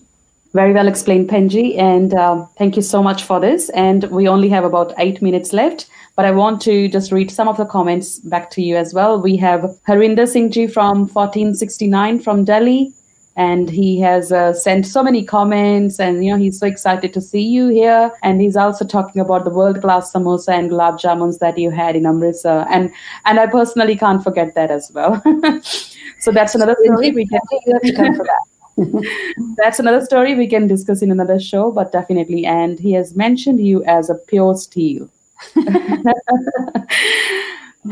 [0.54, 1.78] Very well explained, Penji.
[1.78, 3.68] And uh, thank you so much for this.
[3.70, 7.48] And we only have about eight minutes left, but I want to just read some
[7.48, 9.20] of the comments back to you as well.
[9.20, 12.92] We have Harinder Singh Ji from 1469 from Delhi.
[13.36, 17.20] And he has uh, sent so many comments, and you know he's so excited to
[17.20, 18.10] see you here.
[18.24, 22.04] And he's also talking about the world-class samosa and gulab jamuns that you had in
[22.04, 22.90] Amritsar, and
[23.26, 25.22] and I personally can't forget that as well.
[26.18, 27.12] so that's another story.
[27.12, 28.57] We can you have to come for that.
[29.56, 32.46] That's another story we can discuss in another show, but definitely.
[32.46, 35.08] And he has mentioned you as a pure steel.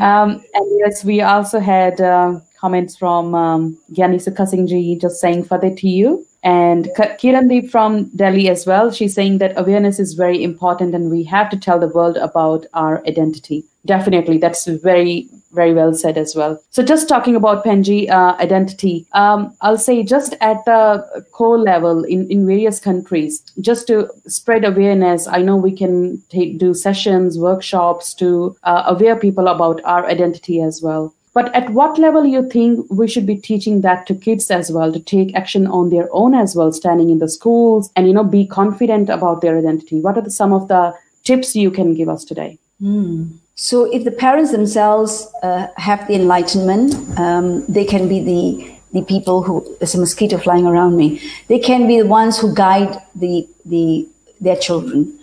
[0.01, 5.89] um, and yes, we also had uh, comments from um, Sukha just saying Fateh to
[5.89, 6.26] you.
[6.43, 8.93] And Kirandeep from Delhi as well.
[8.93, 12.66] She's saying that awareness is very important and we have to tell the world about
[12.72, 13.64] our identity.
[13.87, 14.39] Definitely.
[14.39, 16.61] That's very, very well said as well.
[16.70, 22.05] So, just talking about Penji uh, identity, um, I'll say just at the core level
[22.05, 26.16] in, in various countries, just to spread awareness, I know we can
[26.57, 31.14] do sessions, workshops to uh, aware people about our identity as well.
[31.32, 34.91] But at what level you think we should be teaching that to kids as well
[34.91, 38.24] to take action on their own as well, standing in the schools and you know
[38.24, 40.01] be confident about their identity?
[40.01, 42.59] What are the, some of the tips you can give us today?
[42.80, 43.39] Mm.
[43.59, 49.03] So, if the parents themselves uh, have the enlightenment, um, they can be the the
[49.03, 51.21] people who there's a mosquito flying around me.
[51.49, 54.07] They can be the ones who guide the the
[54.41, 55.19] their children.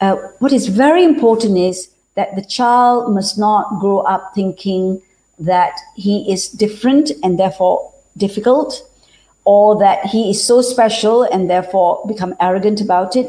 [0.00, 5.00] uh, what is very important is that the child must not grow up thinking
[5.38, 8.82] that he is different and therefore difficult,
[9.44, 13.26] or that he is so special and therefore become arrogant about it.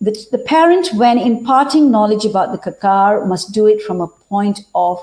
[0.00, 4.60] The, the parent, when imparting knowledge about the kakar, must do it from a point
[4.74, 5.02] of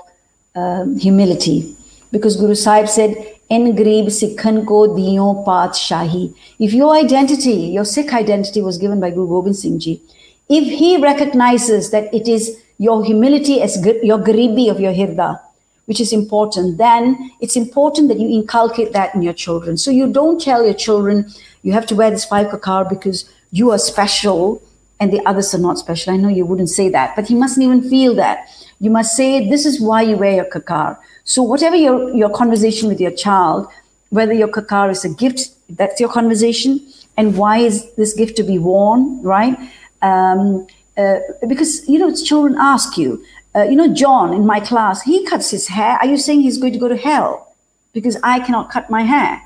[0.54, 1.76] um, humility.
[2.12, 3.16] Because Guru Sahib said,
[3.50, 6.34] En Grib Sikhan ko diyo paat shahi.
[6.58, 10.00] If your identity, your Sikh identity was given by Guru Gobind Singh Ji,
[10.48, 15.40] if he recognizes that it is your humility as your garibi of your hirda,
[15.86, 19.76] which is important, then it's important that you inculcate that in your children.
[19.76, 21.30] So you don't tell your children
[21.62, 24.62] you have to wear this five kakar because you are special
[25.04, 26.14] and the others are not special.
[26.14, 28.48] I know you wouldn't say that, but he mustn't even feel that.
[28.80, 30.96] You must say, this is why you wear your kakar.
[31.24, 33.68] So whatever your, your conversation with your child,
[34.08, 36.80] whether your kakar is a gift, that's your conversation,
[37.18, 39.54] and why is this gift to be worn, right?
[40.00, 41.18] Um, uh,
[41.52, 43.24] because, you know, children ask you,
[43.54, 45.98] uh, you know, John in my class, he cuts his hair.
[46.00, 47.54] Are you saying he's going to go to hell
[47.92, 49.42] because I cannot cut my hair?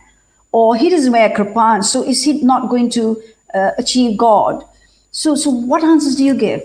[0.52, 3.04] Or he doesn't wear kirpan, so is he not going to
[3.54, 4.64] uh, achieve God?
[5.18, 6.62] So, so what answers do you give?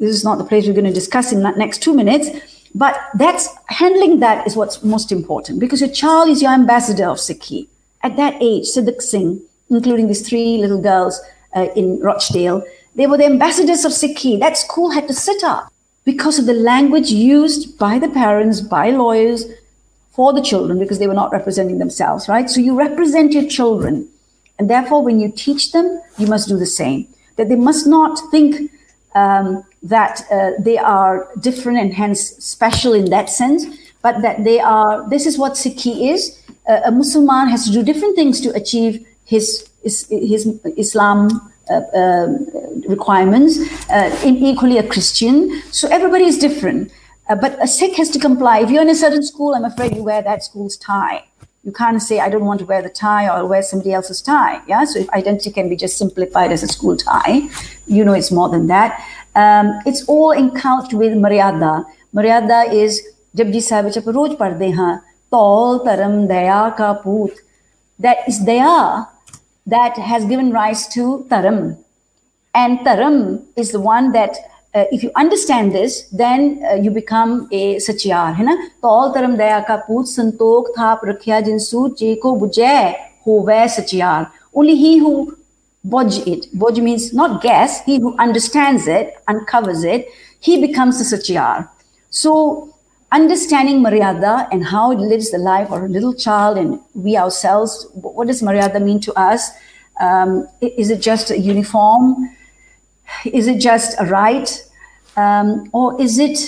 [0.00, 2.28] This is not the place we're going to discuss in the next two minutes,
[2.74, 7.18] but that's handling that is what's most important because your child is your ambassador of
[7.18, 7.68] Sikhi.
[8.02, 11.20] At that age, Sidak Singh, including these three little girls
[11.54, 12.64] uh, in Rochdale,
[12.96, 14.40] they were the ambassadors of Sikhi.
[14.40, 15.72] That school had to sit up
[16.04, 19.44] because of the language used by the parents, by lawyers
[20.10, 22.50] for the children, because they were not representing themselves, right?
[22.50, 24.08] So you represent your children.
[24.58, 27.06] And therefore, when you teach them, you must do the same.
[27.36, 28.70] That they must not think
[29.14, 33.64] um, that uh, they are different and hence special in that sense,
[34.02, 36.42] but that they are, this is what Sikhi is.
[36.68, 41.28] Uh, a Muslim has to do different things to achieve his, his, his Islam
[41.70, 42.46] uh, um,
[42.88, 43.58] requirements,
[43.90, 45.62] uh, in equally a Christian.
[45.72, 46.92] So everybody is different.
[47.28, 48.60] Uh, but a Sikh has to comply.
[48.60, 51.24] If you're in a certain school, I'm afraid you wear that school's tie
[51.65, 54.61] You can't say, I don't want to wear the tie or wear somebody else's tie.
[54.67, 54.83] Yeah.
[54.85, 57.49] So if identity can be just simplified as a school tie,
[57.85, 59.05] you know it's more than that.
[59.35, 61.85] Um, it's all encouched with Maryada.
[62.15, 63.01] Maryada is
[63.37, 64.95] Japji Sahib च रोज पढ़ते हैं
[65.31, 67.37] तौल धर्म दया का पूत
[67.99, 69.07] that is daya
[69.67, 71.77] that has given rise to Taram.
[72.53, 74.35] And Taram is the one that,
[74.73, 78.35] uh, if you understand this, then uh, you become a Satyar.
[78.35, 82.75] है ना तो all Taram दया का पूत संतोख थाप रखिया जिनसू जे को बुझे
[83.27, 84.27] होवे Satyar.
[84.53, 85.37] Only he who
[85.83, 90.07] bodge it, bodge means not guess, he who understands it, uncovers it,
[90.39, 91.69] he becomes the Satyar.
[92.09, 92.75] So
[93.11, 97.87] understanding Maryada and how it lives the life of a little child and we ourselves,
[97.93, 99.51] what does Maryada mean to us?
[99.99, 102.29] Um, is it just a uniform?
[103.24, 104.48] Is it just a right?
[105.16, 106.38] Um, or is it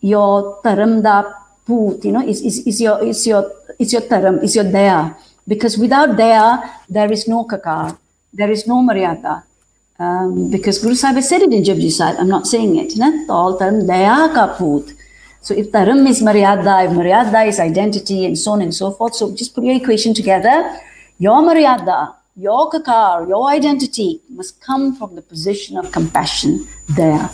[0.00, 1.32] your taramda
[1.66, 2.04] put?
[2.04, 5.16] You know, is, is, is your is your is your taram, is your daya?
[5.46, 7.96] Because without daya, there is no kakar,
[8.32, 9.42] there is no maryada.
[9.98, 12.96] Um, because Guru Sahib said it in Japji Sahib, I'm not saying it.
[12.96, 14.94] Know, all taram daya ka put.
[15.42, 19.14] So if Taram is Maryada, if Maryada is identity, and so on and so forth.
[19.14, 20.78] So just put your equation together.
[21.18, 27.28] Your Maryada, your kakar, your identity must come from the position of compassion there.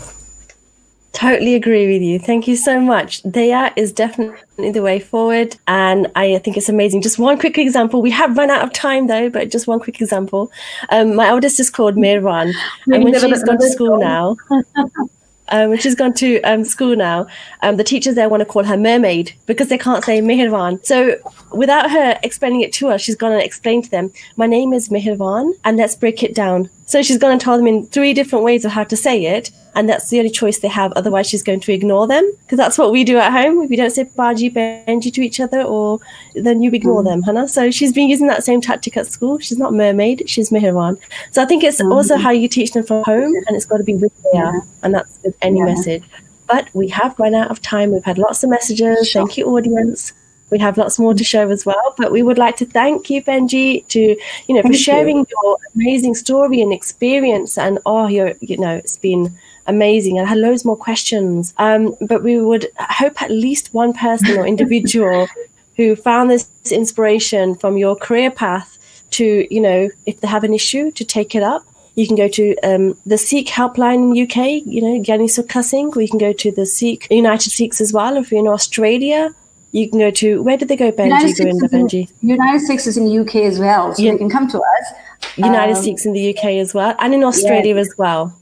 [1.17, 2.19] Totally agree with you.
[2.19, 3.23] Thank you so much.
[3.23, 5.57] Daya is definitely the way forward.
[5.67, 7.01] And I think it's amazing.
[7.01, 8.03] Just one quick example.
[8.03, 10.53] We have run out of time though, but just one quick example.
[10.91, 12.53] Um, my eldest is called Mirwan.
[12.93, 14.37] and when she's gone to school now,
[15.49, 17.27] um, when she's gone to um, school now,
[17.63, 20.85] um, the teachers there want to call her mermaid because they can't say Mihirvan.
[20.85, 21.17] So
[21.53, 24.89] without her explaining it to us, she's going to explain to them, my name is
[24.89, 26.71] Mihirvan and let's break it down.
[26.87, 29.51] So she's going to tell them in three different ways of how to say it.
[29.75, 30.93] And that's the only choice they have.
[30.93, 33.63] Otherwise, she's going to ignore them because that's what we do at home.
[33.63, 36.01] If we don't say Baji, Benji to each other, or
[36.35, 37.07] then you ignore mm.
[37.07, 37.47] them, Hannah.
[37.47, 39.39] So she's been using that same tactic at school.
[39.39, 40.99] She's not mermaid, she's Mihirwan.
[41.33, 41.93] So I think it's mm.
[41.93, 44.45] also how you teach them from home, and it's got to be with there.
[44.45, 44.61] Yeah.
[44.83, 45.67] And that's with any yeah.
[45.67, 46.05] message.
[46.47, 47.91] But we have run out of time.
[47.91, 49.11] We've had lots of messages.
[49.11, 49.27] Sure.
[49.27, 50.15] Thank you, audience
[50.51, 51.95] we have lots more to show as well.
[51.97, 55.27] But we would like to thank you, Benji, to you know thank for sharing you.
[55.31, 57.59] your amazing story and experience.
[57.59, 59.37] And oh, you're you know it's been
[59.67, 60.19] amazing.
[60.21, 61.55] I had loads more questions.
[61.59, 65.29] Um, but we would hope at least one person or individual
[65.77, 68.79] who found this inspiration from your career path
[69.11, 71.65] to you know if they have an issue to take it up
[71.97, 75.93] you can go to um, the Sikh helpline in UK, you know, Gyani Sukha Singh,
[75.97, 78.19] or you can go to the Sikh United Sikhs as well.
[78.19, 79.35] If you're in Australia,
[79.73, 81.39] you can go to where did they go, Benji?
[81.39, 82.13] United, Benji?
[82.23, 84.13] United Sikhs is in the UK as well, so yeah.
[84.13, 84.93] they can come to us.
[85.37, 87.81] United um, Sikhs in the UK as well, and in Australia yeah.
[87.81, 88.35] as well.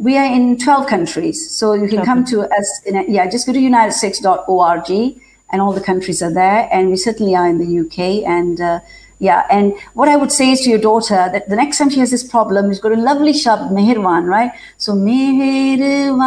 [0.00, 1.50] we are in 12 countries.
[1.50, 2.82] So you can come to us.
[2.86, 5.20] In a, yeah, just go to unitedsikhs.org
[5.52, 6.68] and all the countries are there.
[6.72, 8.26] And we certainly are in the UK.
[8.26, 8.80] And uh,
[9.20, 12.00] yeah, and what I would say is to your daughter that the next time she
[12.00, 14.50] has this problem, she's got a lovely shabd, mehirwan, right?
[14.78, 16.18] So mehirwan,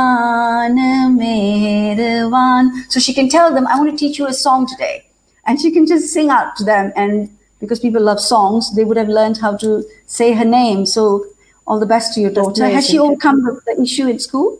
[1.20, 2.70] mehirwan.
[2.89, 5.08] So she can tell them, I want to teach you a song today.
[5.46, 6.94] And she can just sing out to them.
[6.96, 10.86] And because people love songs, they would have learned how to say her name.
[10.86, 11.26] So
[11.66, 12.68] all the best to your daughter.
[12.68, 14.60] Has she overcome the issue in school?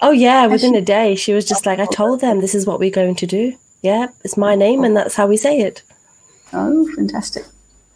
[0.00, 0.78] Oh yeah, Has within she?
[0.78, 3.26] a day, she was just like, I told them this is what we're going to
[3.26, 3.56] do.
[3.82, 5.82] Yeah, it's my name, and that's how we say it.
[6.52, 7.44] Oh, fantastic!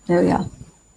[0.07, 0.47] There we are.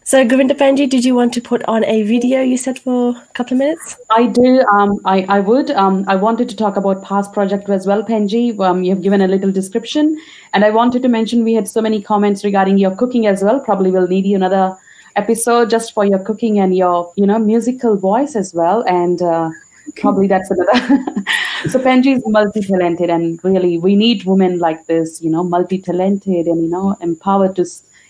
[0.04, 3.34] So, Govinda Penji, did you want to put on a video you said for a
[3.34, 3.98] couple of minutes?
[4.10, 4.62] I do.
[4.62, 5.70] Um, I, I would.
[5.72, 8.58] Um, I wanted to talk about past project as well, Penji.
[8.60, 10.18] Um, you have given a little description.
[10.54, 13.60] And I wanted to mention we had so many comments regarding your cooking as well.
[13.60, 14.78] Probably we'll need you another
[15.18, 18.84] episode just for your cooking and your, you know, musical voice as well.
[18.88, 19.50] And uh,
[19.98, 20.72] probably that's another.
[21.70, 26.64] so Penji is multi-talented and really we need women like this, you know, multi-talented and,
[26.64, 27.66] you know, empowered to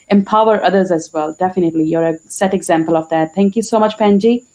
[0.10, 1.34] empower others as well.
[1.34, 3.36] Definitely, you're a set example of that.
[3.36, 4.46] Thank you so much, Panji,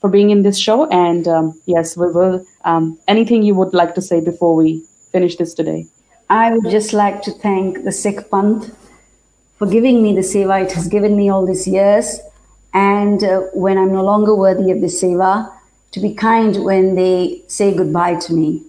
[0.00, 0.88] for being in this show.
[0.90, 2.44] And um, yes, we will.
[2.64, 5.86] Um, anything you would like to say before we finish this today?
[6.30, 8.74] I would just like to thank the Sikh Panth
[9.56, 12.18] for giving me the seva it has given me all these years.
[12.72, 15.52] And uh, when I'm no longer worthy of the seva,
[15.92, 18.64] to be kind when they say goodbye to me.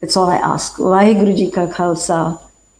[0.00, 0.76] That's all I ask.
[0.76, 2.40] Vaheguru Ji Ka Khalsa,